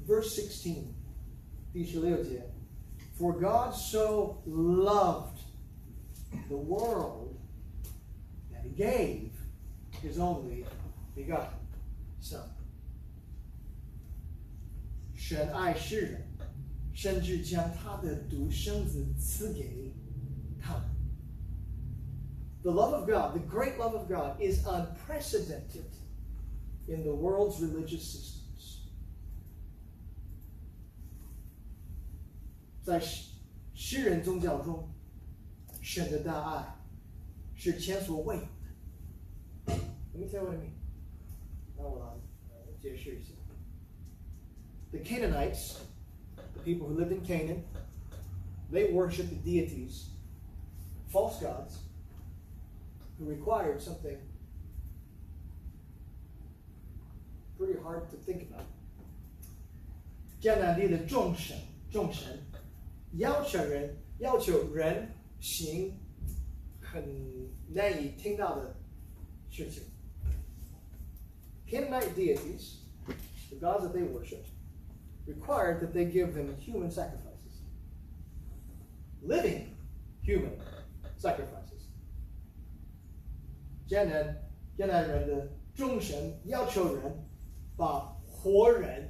[0.05, 0.83] Verse 16,
[1.71, 2.51] 第十六节，
[3.17, 5.38] For God so loved
[6.49, 7.35] the world
[8.51, 9.31] that He gave
[10.01, 10.65] His only
[11.15, 11.59] begotten
[12.19, 12.49] Son.
[15.13, 16.21] 神爱世人，
[16.93, 19.91] 甚至将他的独生子赐给
[20.61, 20.83] 他们。
[22.61, 25.89] The love of God, the great love of God, is unprecedented
[26.87, 28.81] in the world's religious systems.
[32.83, 33.31] 在诗
[33.73, 34.87] 诗人宗教中，
[35.89, 36.75] 神的大爱
[37.55, 38.47] 是前所未有的。
[39.67, 40.71] Let me tell you what I mean.
[41.77, 42.05] 那我来
[42.51, 43.33] 呃解释一下。
[44.91, 45.79] The Canaanites,
[46.53, 47.63] the people who lived in Canaan,
[48.71, 50.05] they worshipped the deities,
[51.11, 51.79] false gods,
[53.19, 54.17] who required something
[57.57, 58.65] pretty hard to think about.
[60.41, 61.57] 迦南地的众神，
[61.91, 62.39] 众神
[63.13, 65.93] 要求人，要求人 行
[66.79, 67.03] 很
[67.69, 68.75] 难以听到的
[69.49, 69.83] 事情。
[71.67, 72.77] Canaanite deities,
[73.49, 74.49] the gods that they worshipped,
[75.25, 77.61] required that they give them human sacrifices,
[79.21, 79.75] living
[80.23, 80.51] human
[81.17, 81.65] sacrifices.
[83.87, 84.35] 迦南
[84.77, 87.27] 迦南人的众神要求人
[87.75, 89.09] 把活人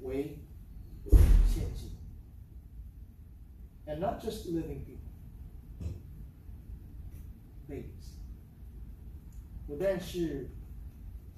[0.00, 0.38] 为
[3.92, 5.10] ，and not just living people,
[7.68, 8.12] babies.
[9.66, 10.50] 不但是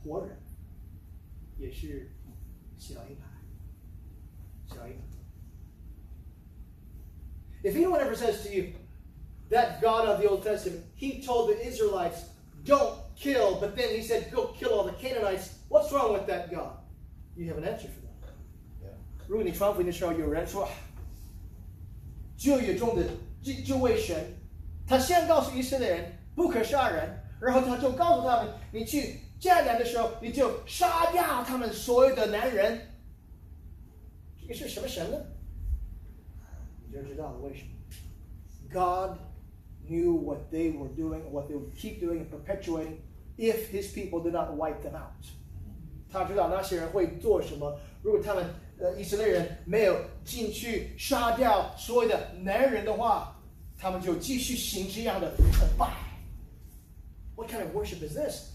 [0.02, 0.36] 活人，
[1.58, 2.10] 也是
[2.78, 3.26] 小婴孩，
[4.66, 5.00] 小婴孩。
[7.62, 8.72] If anyone ever says to you,
[9.50, 12.24] that God of the Old Testament, he told the Israelites,
[12.64, 15.58] don't kill, but then he said, go kill all the Canaanites.
[15.68, 16.78] What's wrong with that God?
[17.36, 18.32] You have an answer for that.
[18.82, 18.94] Yeah.
[22.37, 23.03] 旧约中的
[23.41, 24.15] 这这位神，
[24.87, 32.79] 他先告诉以色列人不可杀人，然后他就告诉他们，你去迦南的时候，你就杀掉他们所有的男人。
[34.41, 35.17] 这个是什么神呢？
[36.85, 37.69] 你就知道了为什么。
[38.71, 39.17] God
[39.87, 42.97] knew what they were doing, what they would keep doing and perpetuating
[43.37, 45.25] if his people did not wipe them out.
[46.11, 47.79] 他知道那些人会做什么。
[48.01, 48.45] 如果他们
[48.78, 53.36] 呃以色列人没有进去杀掉所有的男人的话，
[53.78, 55.90] 他们就继续行这样的崇拜。
[57.36, 58.50] What kind of worship is this?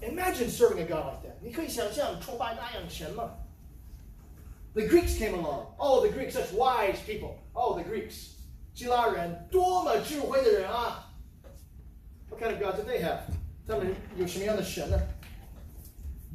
[0.00, 1.34] Imagine serving a God like that.
[1.40, 3.30] 你可以想象崇拜那样神吗？
[4.74, 5.66] The Greeks came along.
[5.76, 7.36] Oh, the Greeks, such wise people.
[7.52, 8.30] Oh, the Greeks.
[8.74, 11.14] 希腊人多么智慧的人啊！
[12.28, 13.20] What kind of gods did they have?
[13.68, 14.98] 他们有什么样的神呢？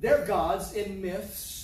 [0.02, 1.63] Their gods in myths,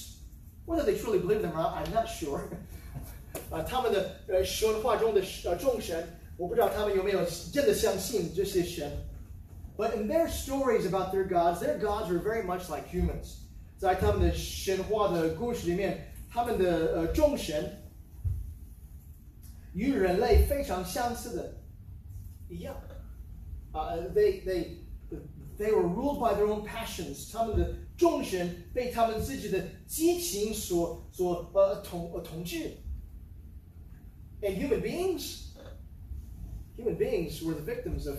[0.69, 2.41] whether they truly believe them or not, I'm not sure.
[3.51, 8.91] 啊，他们的呃神话中的呃众神，我不知道他们有没有真的相信这些神。
[9.77, 13.39] But in their stories about their gods, their gods were very much like humans.
[13.77, 17.81] 在他们的神话的故事里面，他们的呃众神
[19.73, 21.53] 与人类非常相似的
[22.47, 22.75] 一样。
[23.73, 24.77] 啊、they they
[25.57, 27.33] they were ruled by their own passions.
[27.33, 32.71] 他们的 众神被他们自己的激情所所呃统呃统治。
[34.41, 35.53] And human beings,
[36.77, 38.17] human beings were the victims of.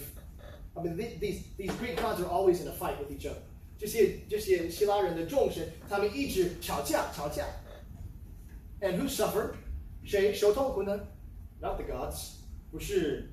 [0.74, 3.38] I mean, the- these these Greek gods are always in a fight with each other.
[3.78, 7.46] 这些这些希腊人的众神，他们一直吵架吵架。
[8.80, 9.54] And who suffered?
[10.04, 10.98] 谁受痛苦呢？
[11.60, 12.36] Not the gods，
[12.70, 13.30] 不是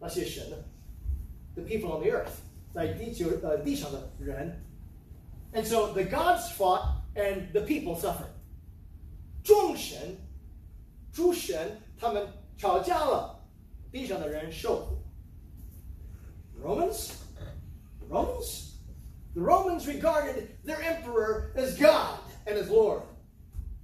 [0.00, 0.56] 那些神呢。
[1.54, 2.30] The people on the earth，
[2.72, 4.64] 在地球呃地上的人。
[5.52, 8.30] And so the gods fought and the people suffered.
[9.42, 10.16] 众神、
[11.12, 13.40] 诸神他们吵架了，
[13.90, 14.98] 地上的人受苦。
[16.62, 17.12] Romans,
[18.10, 18.72] Romans,
[19.34, 23.02] the Romans regarded their emperor as God and as Lord.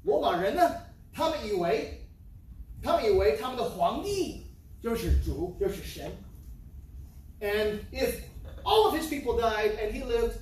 [0.03, 0.63] 罗马人呢，
[1.13, 2.07] 他们以为，
[2.83, 4.49] 他们以为他们的皇帝
[4.83, 6.13] 就是主，就是神。
[7.41, 8.21] And if
[8.65, 10.35] all of his people died and he lived,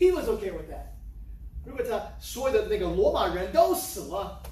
[0.00, 0.92] he was okay with that.
[1.64, 4.42] 如果他所有的那个罗马人都死了，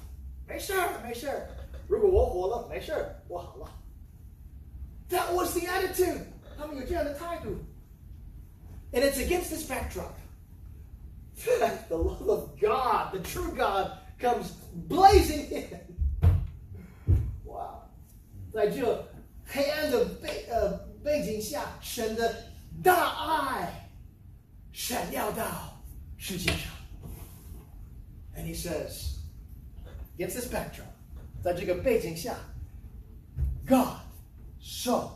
[0.47, 1.47] 没事儿，没事儿。
[1.87, 3.69] 如果我活了，没事儿，我好了。
[5.09, 6.21] That was the attitude.
[6.57, 7.57] 他们有这样的态度。
[8.91, 10.13] And it's against this backdrop
[11.59, 14.51] that the love of God, the true God, comes
[14.87, 15.79] blazing in.
[17.43, 17.89] Wow.
[18.53, 19.05] 在这
[19.45, 22.35] 黑暗的背呃背景下，神的
[22.81, 23.78] 大爱
[24.71, 25.81] 闪耀到
[26.17, 26.71] 世界上。
[28.35, 29.19] And he says,
[30.17, 30.87] against this backdrop,
[31.43, 32.35] 在这个背景下，
[33.65, 34.01] God
[34.59, 35.11] so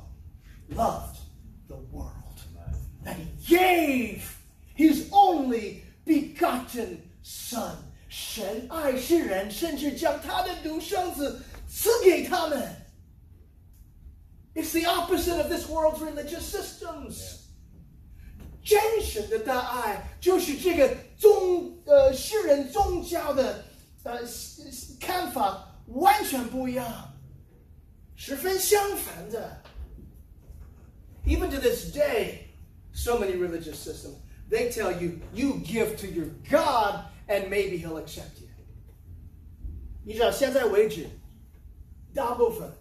[0.70, 1.18] loved
[1.68, 2.40] the world
[3.04, 4.22] that he gave
[4.76, 7.76] his only begotten son.
[8.08, 12.76] 神爱世人，甚至将他的独生子赐给他们。
[14.56, 17.43] It's the opposite of this world's religious systems.
[18.64, 23.64] 真神的大爱就是这个宗呃世人宗教的
[24.04, 24.20] 呃
[25.00, 27.14] 看法完全不一样，
[28.16, 29.62] 十分相反的。
[31.26, 32.48] Even to this day,
[32.91, 34.16] so many religious systems,
[34.50, 38.48] they tell you, you give to your God and maybe he'll accept you.
[40.04, 41.08] 你知道现在为止，
[42.14, 42.72] 大部分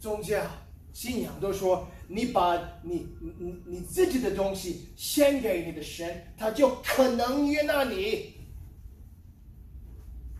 [0.00, 0.44] 宗教
[0.92, 8.34] 信仰都说， 你把你你你你自己的东西献给你的神，他就可能悦纳你。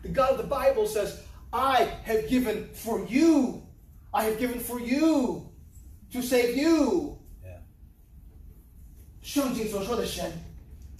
[0.02, 3.62] The God of the Bible says, I have given for you.
[4.10, 5.52] I have given for you
[6.12, 7.18] to save you.
[7.42, 7.62] Yeah.
[9.22, 10.30] 圣经所说的神，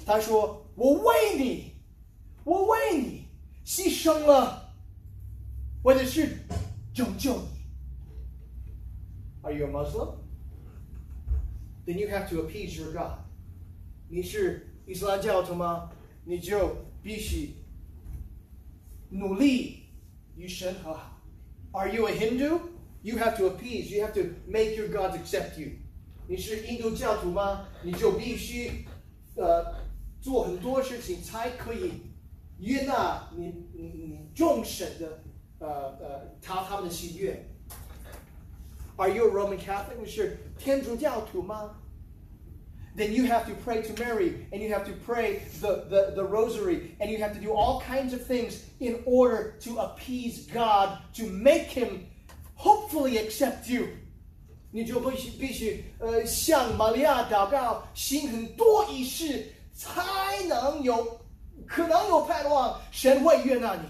[0.07, 1.75] 他说：“我为你，
[2.45, 3.29] 我为你
[3.65, 4.75] 牺牲了，
[5.83, 6.39] 为的是
[6.95, 7.49] 拯救你。”
[9.43, 10.15] Are you a Muslim?
[11.87, 13.19] Then you have to appease your God.
[14.09, 15.91] 你是伊斯兰教徒吗？
[16.25, 17.55] 你就必须
[19.11, 19.85] 努力
[20.37, 21.21] 与神和好。
[21.73, 22.61] Are you a Hindu?
[23.03, 23.95] You have to appease.
[23.95, 25.73] You have to make your gods accept you.
[26.27, 27.69] 你是印度教徒吗？
[27.83, 28.87] 你就必须
[29.37, 29.75] 呃
[30.23, 31.93] 做很多事情才可以
[32.59, 35.23] 悦纳你你你众神的
[35.59, 35.69] 呃
[35.99, 37.48] 呃他他们的喜悦。
[38.99, 39.97] Are you a Roman Catholic?
[40.01, 41.77] 你是天主教徒吗
[42.97, 46.23] then you have to pray to Mary and you have to pray the, the, the
[46.23, 50.99] rosary and you have to do all kinds of things in order to appease God,
[51.15, 52.07] to make Him
[52.55, 53.89] hopefully accept you.
[54.71, 60.03] 你就必须必须呃向玛利亚祷告，行很多仪式，才
[60.49, 61.21] 能有
[61.67, 63.89] 可能有盼望，神会悦纳你。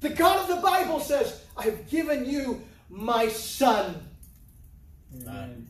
[0.00, 2.60] The God of the Bible says, "I have given you
[2.92, 3.94] my son."
[5.14, 5.66] Amen.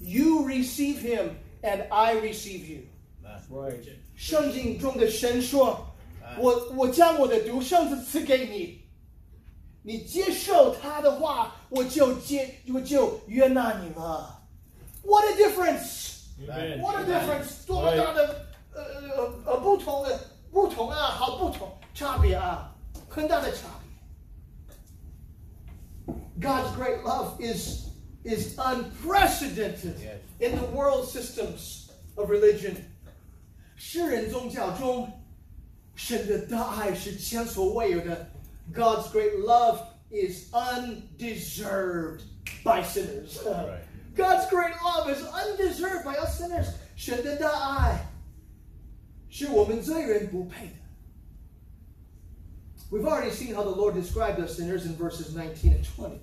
[0.00, 2.82] You receive him, and I receive you.
[3.22, 3.84] That's right.
[4.14, 8.80] 圣经中的神说：“我我将我的独生子赐给你，
[9.82, 14.40] 你接受他的话，我就接我就悦纳你了。”
[15.02, 16.28] What a difference!
[16.40, 16.80] Amen.
[16.80, 17.66] What a difference!
[17.66, 18.82] 多么大的呃
[19.16, 20.20] 呃呃不同的
[20.52, 22.72] 不同啊，好不同差别啊，
[23.08, 23.81] 很大的差别。
[26.40, 27.86] God's great love is
[28.24, 30.20] is unprecedented Yes.
[30.40, 32.76] in the world systems of religion.
[33.76, 35.08] 世人宗教中，
[35.94, 38.30] 神的大爱是前所未有的。
[38.72, 39.80] God's great love
[40.10, 42.22] is undeserved
[42.64, 43.38] by sinners.
[43.46, 43.80] Right.
[44.16, 46.66] God's great love is undeserved by us sinners.
[46.96, 48.04] 神的大爱
[49.30, 50.72] 是我们罪人不配的。
[52.92, 56.20] We've already seen how the Lord described us sinners in verses 19 and 20.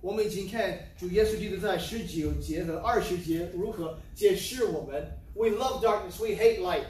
[0.00, 5.18] 我们已经看主耶稣基督在十九节和二十节如何解释我们。
[5.34, 6.86] We love darkness, we hate light.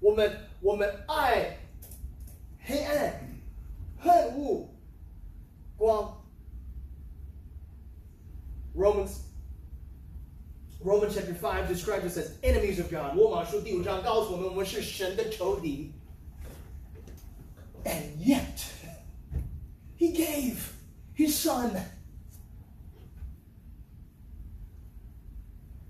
[0.00, 1.58] 我们我们爱
[2.64, 3.14] 黑暗，
[3.98, 4.68] 恨恶
[5.76, 6.16] 光。
[8.74, 9.10] Romans
[10.84, 13.16] Romans chapter 5 describes us as enemies of God.
[13.16, 15.92] 罗马书第五章告诉我们，我们是神的仇敌。
[17.84, 18.64] And yet,
[19.96, 20.72] He gave
[21.14, 21.72] His Son.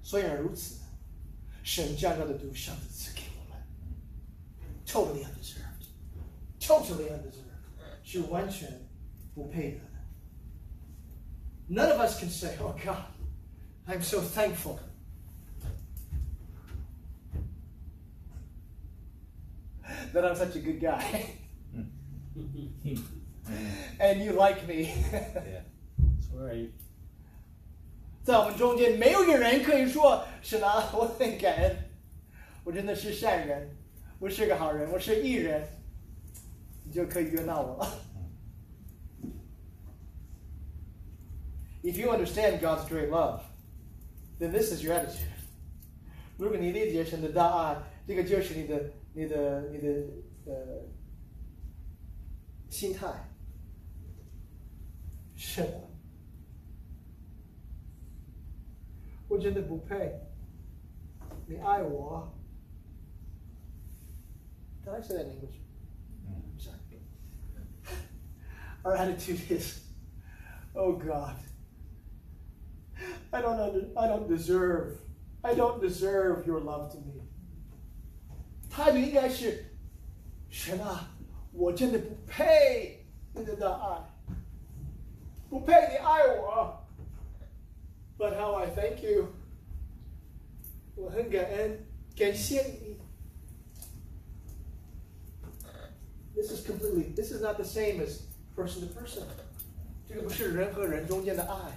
[0.03, 0.77] 虽然如此，
[1.63, 3.59] 神将他的独生子赐给我们，
[4.87, 5.89] totally undeserved,
[6.59, 8.73] totally undeserved，是完全
[9.35, 9.89] 不配得的。
[11.69, 13.05] None of us can say, "Oh God,
[13.87, 14.79] I'm so thankful."
[20.15, 21.35] That I'm such a good guy,
[23.99, 24.93] and you like me.
[25.13, 25.63] Yeah.
[25.99, 26.71] That's right.
[28.23, 31.77] 在我们中间，没有一个人可以说：“是啊，我很感恩，
[32.65, 33.71] 我真的是善人，
[34.19, 35.67] 我是个好人，我是义人。”
[36.85, 37.87] 你就可以悦纳我了。
[41.83, 43.43] If you understand God's great love,
[44.39, 45.29] then this is your attitude.
[46.37, 49.89] 如果你理解神的大爱，这个就是你的、你的、你的
[50.47, 50.55] 呃
[52.73, 53.07] 心态。
[55.35, 55.89] 是的。
[59.29, 60.21] 我真的不配。
[61.47, 62.35] 你爱我。
[64.85, 65.61] Did I say that in English?
[66.27, 66.79] I'm sorry.
[68.85, 69.81] Our attitude is,
[70.75, 71.37] oh God,
[73.31, 74.99] I don't under, I don't deserve,
[75.43, 77.23] I don't deserve your love to me.
[78.71, 79.77] 态度应该是，
[80.49, 81.12] 神啊，
[81.53, 83.05] 我真的不配
[83.35, 84.03] 你的大爱，
[85.49, 86.85] 不配你爱我。
[88.19, 89.29] But how I thank you.
[90.97, 91.85] 我很感恩，
[92.17, 92.97] 感谢你。
[96.35, 97.15] This is completely.
[97.15, 98.21] This is not the same as
[98.57, 99.23] person to person.
[100.09, 101.73] 这个不是人和人中间的爱。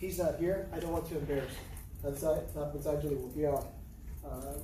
[0.00, 0.66] He's not here.
[0.70, 1.54] I don't want to embarrass.
[2.02, 3.54] 他在，他不在这里，我不要，
[4.22, 4.56] 呃，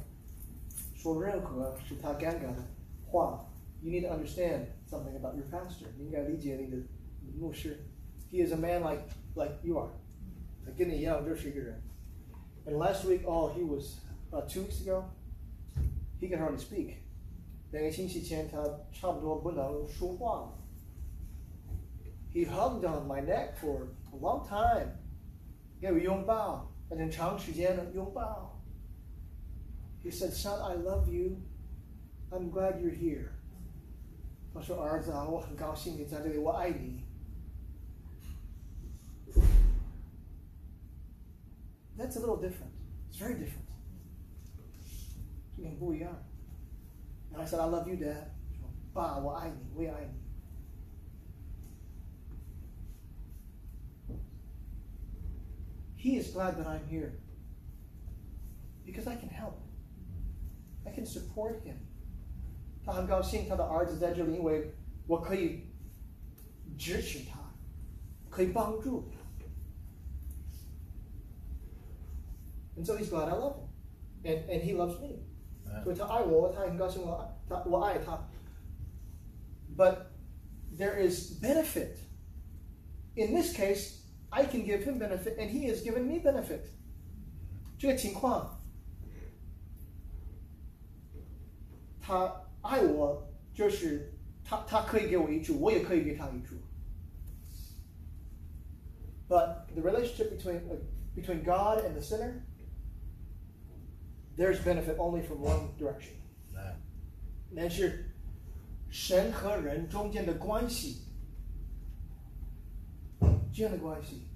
[1.05, 2.63] 说任何使他尴尬的
[3.07, 3.47] 话。
[3.83, 5.87] You need to understand something about your pastor.
[5.97, 6.77] 你应该理解你的
[7.39, 7.79] 牧师。
[8.31, 9.05] He is a man like
[9.35, 9.89] like you are.
[10.65, 11.81] 他跟你一样，就是一个人。
[12.67, 14.01] And last week, oh, he was
[14.31, 15.05] uh, two weeks ago.
[16.21, 16.97] He can hardly speak.
[17.73, 18.63] 两个星期前，他
[18.93, 20.59] 差不多不能说话了。
[22.35, 24.89] He hugged on my neck for a long time.
[25.81, 28.54] 给我拥抱，很长时间的拥抱。
[30.05, 31.43] He said, "Son, I love you.
[32.31, 33.29] I'm glad you're here."
[34.55, 37.05] 他说：“儿子啊，我很高兴你在这里，我爱你。”
[41.97, 42.73] That's a little different.
[43.11, 43.69] It's very different.
[45.63, 46.17] 很不一样。
[47.33, 48.31] And I said, I love you, Dad.
[48.59, 50.19] 说爸，我爱你，我也爱你。
[55.97, 57.13] He is glad that I'm here
[58.87, 59.57] because I can help.
[60.85, 61.77] I can support him.
[62.85, 64.73] 他很高兴他的儿子在这里，因为
[65.07, 65.67] 我可以
[66.79, 67.39] 支持他，
[68.29, 69.21] 可以帮助他。
[72.77, 73.69] And so he's glad I love him.
[74.25, 75.19] And, and he loves me.
[75.67, 75.83] Yeah.
[75.85, 78.27] 所以他爱我，他很高兴我爱他，我爱他。
[79.77, 80.07] But
[80.77, 81.97] there is benefit.
[83.17, 84.01] In this case,
[84.31, 86.71] I can give him benefit, and he has given me benefit.
[87.79, 88.54] 这个情况，
[92.05, 94.13] 他爱我，就是
[94.45, 96.57] 他他可以给我益处，我也可以给他益处。
[99.29, 100.79] But the relationship between uh,
[101.15, 102.43] between God and the sinner,
[104.37, 106.15] there's benefit only from one direction.
[106.55, 106.75] 啊，
[107.55, 108.11] 但是
[108.91, 111.03] 神和人中间的关系，
[113.53, 114.27] 这样的关系，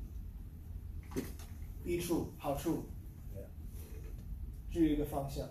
[1.85, 2.85] 益处好处，
[4.71, 5.49] 只有一个方向，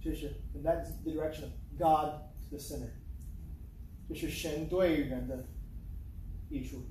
[0.00, 2.90] 就是 and that's the direction of God to the sinner，
[4.08, 5.44] 就是神对人的
[6.50, 6.82] 益处。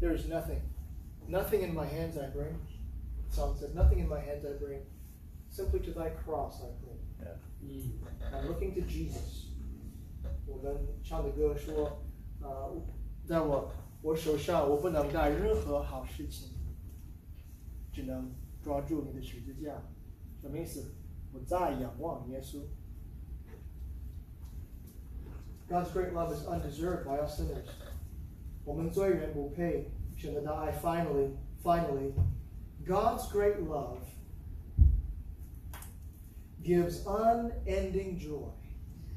[0.00, 0.60] There is nothing,
[1.28, 2.54] nothing in my hands I bring.
[3.30, 4.82] Psalm says, Nothing in my hands I bring,
[5.50, 6.98] simply to thy cross I cling.
[7.60, 7.98] 嗯
[8.32, 9.46] I'm looking to Jesus.
[10.46, 12.00] 我们唱的歌说，
[12.40, 12.80] 呃，
[13.26, 13.70] 在我
[14.00, 16.50] 我手上我不能带任何好事情，
[17.92, 18.30] 只能
[18.62, 19.82] 抓住你的十字架。
[20.40, 20.92] 什么意思？
[21.32, 22.60] 我在仰望耶稣。
[25.68, 27.66] God's great love is undeserved by us sinners.
[28.64, 30.72] 我们罪人不配神的大爱。
[30.72, 32.12] Finally, finally,
[32.86, 33.98] God's great love
[36.62, 38.48] gives unending joy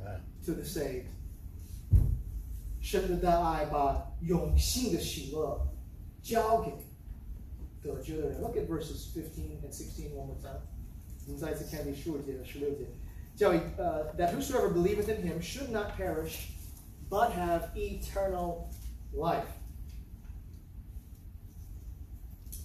[0.03, 1.05] 啊 to the saved.
[2.81, 5.65] 神的大爱把永信的喜乐
[6.21, 6.73] 交给
[7.85, 8.41] 得救的人。
[8.41, 10.61] Look at verses 15 and 16 one more time.
[11.27, 12.85] 我们再一次看第十五节和十六节。
[13.35, 16.49] 叫呃、uh, that whosoever believeth in him should not perish,
[17.09, 18.67] but have eternal
[19.13, 19.45] life.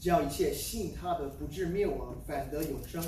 [0.00, 3.02] 叫一切信他的不至灭亡，反得永生。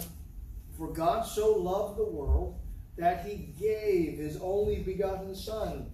[0.79, 2.55] For God so loved the world
[2.97, 5.91] that he gave his only begotten Son,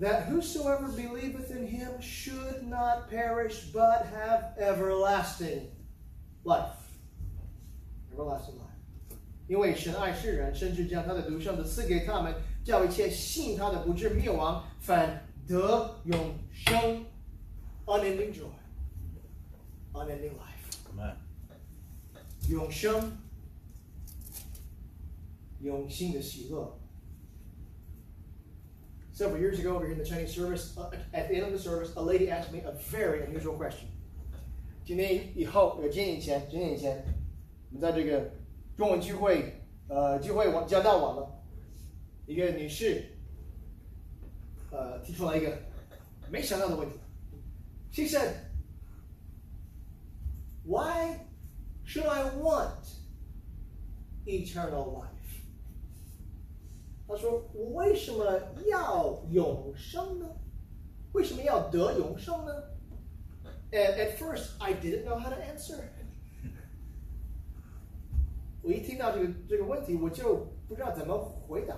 [0.00, 5.68] that whosoever believeth in him should not perish, but have everlasting
[6.44, 6.76] life.
[8.12, 8.64] Everlasting life.
[9.48, 17.04] 因为神爱世人，甚至将他的独生子赐给他们，叫一切信他的不至灭亡，反得永生。
[17.86, 18.50] Unending joy.
[19.94, 20.76] Unending life.
[20.86, 21.16] ，Come on，
[22.50, 23.12] 永生，
[25.62, 26.78] 永信的喜乐。
[29.12, 31.58] Several years ago, over here in the Chinese service, uh, at the end of the
[31.58, 33.88] service, a lady asked me a very unusual question.
[34.84, 37.02] 几年以后，呃，几年以前，几年以前，
[37.70, 38.30] 我们在这个
[38.76, 41.42] 中文聚会，呃，聚会完讲到完了，
[42.26, 43.04] 一个女士，
[44.70, 45.58] 呃，提出来一个
[46.30, 46.94] 没想到的问题。
[47.90, 48.34] She said,
[50.64, 51.26] "Why
[51.84, 52.86] should I want
[54.26, 55.11] eternal life?"
[57.12, 58.24] 他说：“我为什么
[58.66, 60.26] 要永生呢？
[61.12, 62.52] 为什么要得永生呢？”
[63.70, 65.80] And at first, I didn't know how to answer.
[68.62, 71.76] 我一听到这个这个问题，我就不知道怎么回答。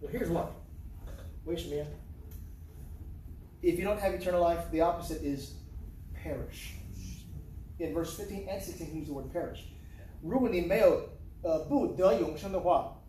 [0.00, 0.48] Well, here's why.
[1.44, 1.86] 为什么呀？
[3.62, 5.54] If you don't have eternal life, the opposite is
[6.14, 6.74] perish.
[7.78, 9.64] In verse 15 and 16, he used the word perish.
[10.22, 11.08] 如果你没有
[11.41, 13.01] 呃不得永生的话，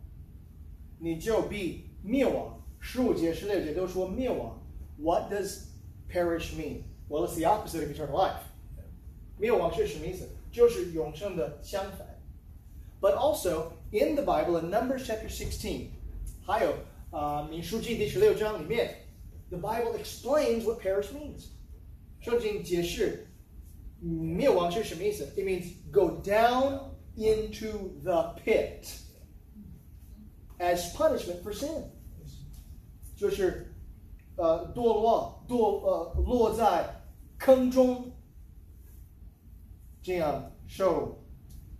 [0.99, 2.59] 你就必灭亡。
[2.81, 4.59] 十五节、十六节都说灭亡。
[4.99, 5.67] What does
[6.11, 6.83] perish mean?
[7.09, 8.43] Well, it's the opposite of eternal life.
[9.39, 10.29] 灭亡是什么意思？
[10.51, 12.07] 就是永生的相反。
[13.01, 15.89] But also in the Bible, in Numbers chapter sixteen，
[16.47, 16.73] 还有
[17.11, 18.97] 啊、呃、民数记第十六章里面
[19.51, 21.47] ，the Bible explains what perish means。
[22.21, 23.27] 圣经解释
[24.01, 28.88] 灭亡是什么意思？It means go down into the pit
[30.60, 31.84] as punishment for sin.
[33.16, 33.74] 就是
[34.36, 37.02] 呃堕落堕呃落在
[37.40, 38.12] 坑中，
[40.02, 41.24] 这样受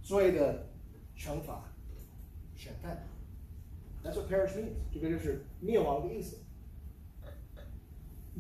[0.02, 0.68] 罪的
[1.16, 1.64] 惩罚
[2.56, 3.08] 审判。
[4.04, 4.74] That's what perish means.
[4.92, 6.38] 这个就是灭亡的意思。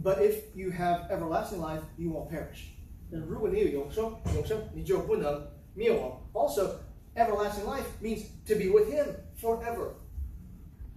[0.01, 2.69] But if you have everlasting life, you won't perish.
[3.09, 6.22] 那如果你有永生，永生你就不能 灭亡。
[6.34, 6.80] Also,
[7.15, 9.07] everlasting life means to be with Him
[9.41, 9.91] forever.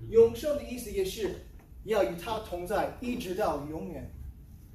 [0.08, 1.46] 永生的意思也是
[1.84, 4.10] 要与他同在，一直到永远。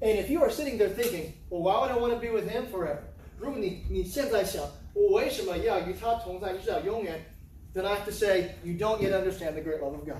[0.00, 2.48] And if you are sitting there thinking, well, why would I want to be with
[2.48, 3.00] Him forever?
[3.38, 4.62] 如果你你现在想，
[4.94, 7.24] 我为什么要与他同在，一直到永远？
[7.74, 10.16] Then I have to say, you don't yet understand the great love of God.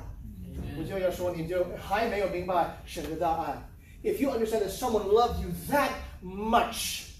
[0.79, 3.63] 我就要说，你就还没有明白神的大爱。
[4.07, 5.91] if you understand that someone loved you that
[6.23, 7.11] much,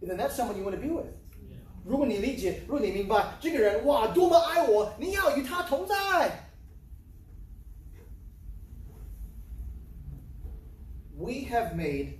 [0.00, 1.06] then that's someone you want to be with.
[1.84, 6.44] 如果你理解，如果你明白这个人哇多么爱我，你要与他同在。
[11.18, 12.18] We have made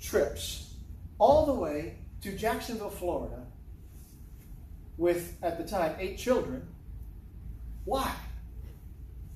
[0.00, 0.72] trips
[1.18, 3.46] all the way to Jacksonville, Florida,
[4.96, 6.62] with at the time eight children.
[7.84, 8.10] Why?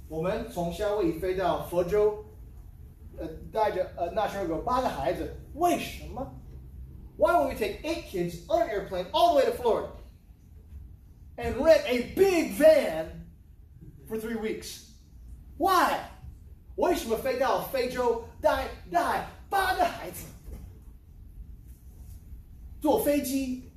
[0.09, 2.25] 我们从夏威夷飞到佛州，
[3.19, 6.35] 呃，带着呃那时候有八个孩子，为什么
[7.21, 9.91] ？why would we take eight kids on an airplane all the way to Florida
[11.39, 13.27] and rent a big van
[14.07, 14.91] for three weeks?
[15.59, 15.99] Why?
[16.77, 20.27] 为什么飞到非洲带带八个孩子？
[22.83, 23.73] 坐飞机，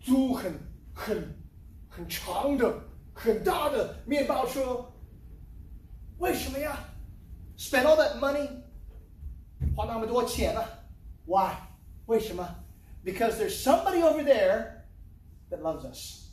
[0.00, 0.52] 租很
[0.92, 1.36] 很
[1.88, 2.82] 很长的、
[3.14, 4.84] 很大的面包车。
[6.18, 6.76] 为什么呀？
[7.56, 8.48] Spend all that money，
[9.76, 10.64] 花那么多钱啊？
[11.24, 11.54] Why？
[12.06, 12.46] 为什么？
[13.04, 14.84] Because there's somebody over there
[15.50, 16.30] that loves us。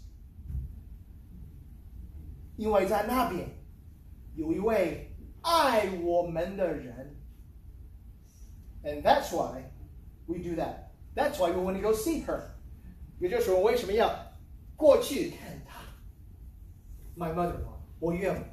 [2.57, 3.47] 因为在那边
[4.35, 7.15] 有一位爱我们的人。
[8.83, 9.63] And that's why
[10.27, 10.91] we do that.
[11.15, 12.41] That's why we want to go see her.
[13.19, 14.33] 也就是说，为什么要
[14.75, 15.81] 过去看她？
[17.17, 18.43] My mother-in-law，我岳母。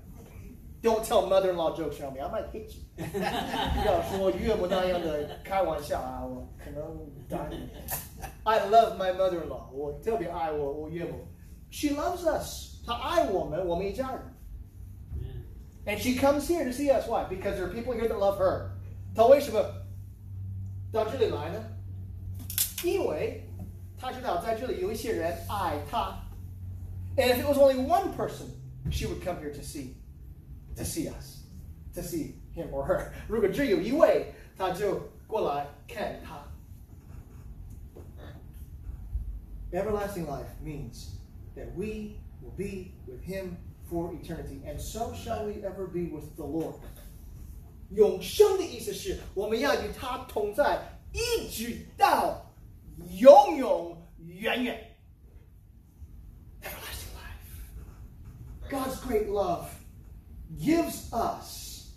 [0.82, 2.20] Don't tell mother-in-law jokes around me.
[2.20, 2.82] I might hit you.
[2.96, 7.70] 不要说岳母那样的开玩笑啊，我可能打你。
[8.42, 9.70] I love my mother-in-law.
[9.72, 11.26] 我特别爱我我岳母。
[11.70, 12.84] She loves us.
[12.84, 14.20] 她爱我们，我们一家人。
[15.86, 17.08] And she comes here to see us.
[17.08, 17.24] Why?
[17.28, 18.72] Because there are people here that love her.
[19.14, 19.62] 她为什么
[20.92, 21.64] 到这里来呢？
[22.84, 23.48] 因为
[23.98, 26.14] 她知道在这里有一些人爱她。
[27.16, 28.48] And if it was only one person,
[28.90, 29.94] she would come here to see
[30.78, 31.44] to see us,
[31.94, 33.12] to see him or her.
[33.28, 36.42] 如果只有一位，他就过来看他。
[39.72, 41.16] Everlasting life means
[41.56, 43.56] that we will be with him
[43.90, 46.76] for eternity, and so shall we ever be with the Lord.
[47.90, 50.80] 永生的意思是，我们要与他同在，
[51.12, 52.52] 一直到
[53.18, 54.96] 永永远远。
[56.62, 58.70] Everlasting life.
[58.70, 59.66] God's great love
[60.58, 61.92] gives us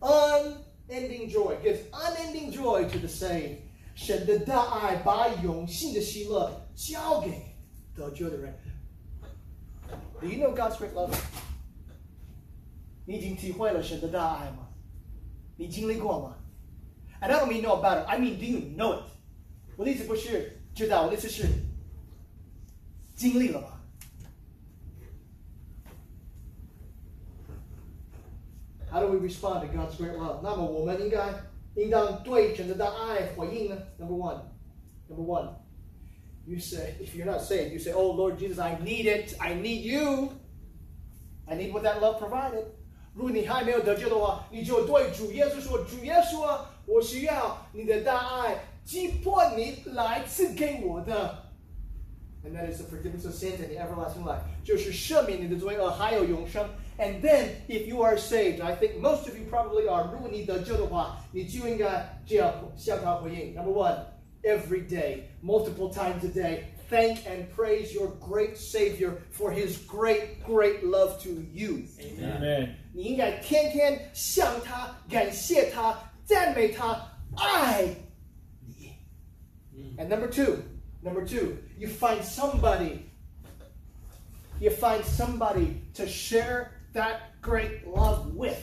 [0.00, 3.58] unending joy, gives unending joy to the saved.
[3.94, 7.56] 神的大爱把永信的喜乐交给
[7.94, 8.56] 得救的人。
[10.20, 11.12] Do you know God's great love?
[13.04, 14.68] 你已经体会了神的大爱吗？
[15.56, 16.36] 你经历过吗？
[17.20, 18.06] And I don't mean know about it.
[18.06, 19.04] I mean, do you know it?
[19.76, 21.48] 我的意思不是知道，我的意思是
[23.16, 23.71] 经历了吗
[28.92, 30.40] ？How do we respond to God's great love?
[30.42, 31.28] 那么我们应该
[31.74, 33.76] 应当对神的大爱回应呢？
[33.98, 34.40] Number one,
[35.08, 35.50] number one,
[36.46, 39.34] you say if you're not saved, you say, "Oh Lord Jesus, I need it.
[39.38, 40.30] I need you.
[41.46, 42.64] I need what that love provided."
[43.14, 51.44] 如果你还没有得救的话，你就对主耶稣说：“主耶稣啊，我需要你的大爱，击破你来赐给我的。”
[52.44, 54.42] And that is the forgiveness of sins and the everlasting life.
[54.64, 56.68] 就是赦免你的罪恶，还有永生。
[56.98, 60.10] And then, if you are saved, I think most of you probably are.
[60.12, 63.54] 如果你得救的话，你就应该这样向他回应。
[63.54, 64.04] Number one,
[64.42, 70.42] every day, multiple times a day, thank and praise your great Savior for His great,
[70.44, 71.84] great love to you.
[72.00, 72.74] Amen.
[72.92, 77.00] 你应该天天向他感谢他、赞美他、
[77.36, 77.84] 爱
[78.66, 78.92] 你。
[79.98, 80.62] And number two,
[81.00, 83.02] number two, you find somebody,
[84.58, 88.56] you find somebody to share that great love with.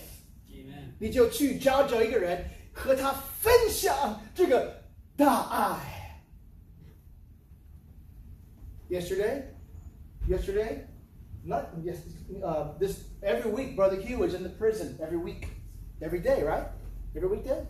[0.97, 4.83] 你就去找找一个人，和他分享这个
[5.17, 6.21] 大爱。
[8.89, 9.43] Yesterday,
[10.27, 10.85] yesterday,
[11.43, 11.97] not yes,
[12.41, 13.75] uh, this every week.
[13.75, 15.47] Brother Hugh is in the prison every week,
[15.99, 16.67] every day, right?
[17.13, 17.65] Every weekday.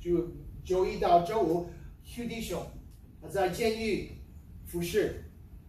[0.00, 0.28] 就
[0.64, 1.70] 周一到周五，
[2.04, 2.66] Hugh 弟兄
[3.22, 4.10] 他在监狱
[4.66, 5.24] 服侍。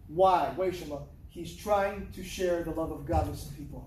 [0.08, 0.54] Why？
[0.56, 1.08] 为什么？
[1.32, 3.86] He's trying to share the love of God with some people.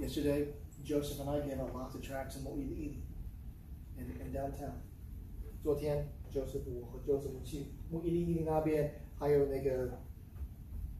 [0.00, 3.02] Yesterday, Joseph and I gave out lots of tracts on what we'd eaten
[3.98, 4.80] in, in downtown.
[5.62, 10.00] 昨天，Joseph 我和 Joseph 去目伊利那边，还有那个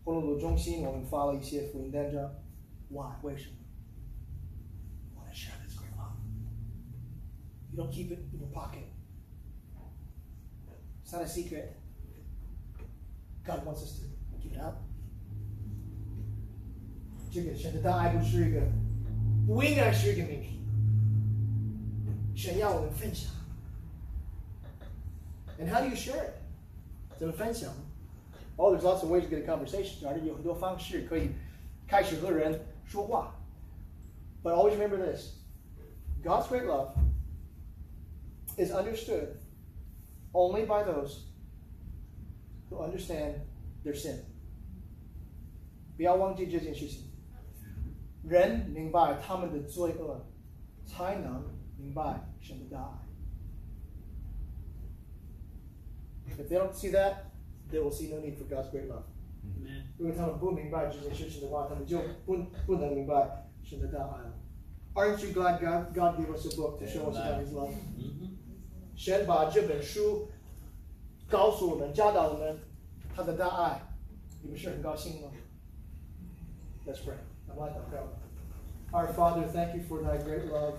[0.05, 2.31] 霍洛鲁中心，我们发了一些福音单张。
[2.91, 3.17] Why？
[3.23, 3.57] 为什么
[5.17, 5.95] ？Want to share this great?
[7.73, 8.96] You don't keep it in your pocket.
[11.06, 11.76] It's not a secret.
[13.46, 14.06] God wants us to
[14.42, 14.76] give it up。
[17.32, 18.62] 这个神的大爱不是一个，
[19.48, 20.62] 不应该是一个秘密。
[22.36, 23.32] 神要我们分享。
[25.60, 26.34] And how do you share it？
[27.18, 27.72] 怎么分享？
[28.58, 30.24] Oh, there's lots of ways to get a conversation started.
[30.24, 31.32] 有很多方式可以
[31.88, 33.36] 开始和人说话。
[34.44, 35.36] But always remember this:
[36.24, 36.94] God's great love
[38.58, 39.38] is understood
[40.36, 41.26] only by those
[42.70, 43.42] who understand
[43.84, 44.26] their sin.
[45.98, 47.10] 不要忘记这件事情。
[48.24, 50.26] 人明白他们的罪恶，
[50.86, 51.44] 才能
[51.78, 53.08] 明白神的大爱。
[56.38, 57.32] If they don't see that,
[57.72, 59.04] they will see no need for God's great love.
[59.98, 64.34] 如果他们不明白这件事情的话，他们就不不能明白神的大爱了。
[64.94, 67.74] Aren't you glad God God gave us a book to show us about His love?
[68.96, 70.28] 神把这本书
[71.30, 72.58] 告诉我们，教导我们
[73.16, 73.82] 他的大爱，
[74.42, 75.32] 你不是很高兴吗？
[76.86, 77.16] Let's pray.
[77.48, 78.08] 咱们来祷告。
[78.92, 80.76] Our Father, thank you for Thy great love.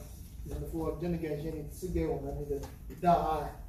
[0.46, 2.60] 神的父，真的感谢你赐给我们你的
[3.00, 3.62] 大爱。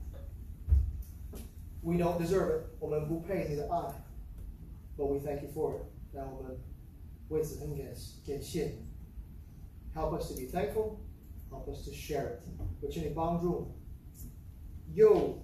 [1.82, 2.64] We don't deserve it.
[2.80, 3.94] 我们不配你的爱，
[4.98, 5.84] but we thank you for it.
[6.12, 6.58] 让我们
[7.30, 7.88] 为此很感
[8.26, 8.88] 感谢你。
[9.94, 10.98] Help us to be thankful.
[11.52, 12.40] Help us to share it.
[12.82, 13.70] 我请你帮助我们，
[14.94, 15.40] 又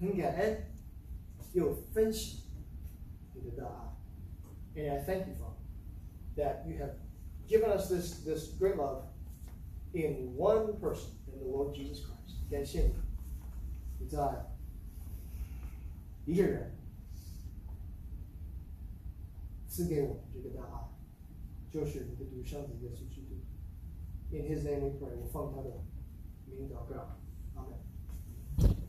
[0.00, 0.64] 很感恩，
[1.52, 2.40] 又分享
[3.34, 4.80] 你的大爱。
[4.80, 5.56] And I thank you, Father,
[6.36, 6.94] that you have
[7.48, 9.04] given us this, this great love
[9.92, 12.48] in one person, in the Lord Jesus Christ.
[12.50, 12.94] 感谢你，
[13.98, 14.46] 你在
[16.26, 16.72] 一个人
[19.66, 20.88] 赐给我们这个大爱，
[21.70, 23.34] 就是你的独生子耶稣基督。
[24.30, 25.16] In His name we pray.
[25.18, 25.82] 我奉他的
[26.46, 27.21] 名祷告，阿门。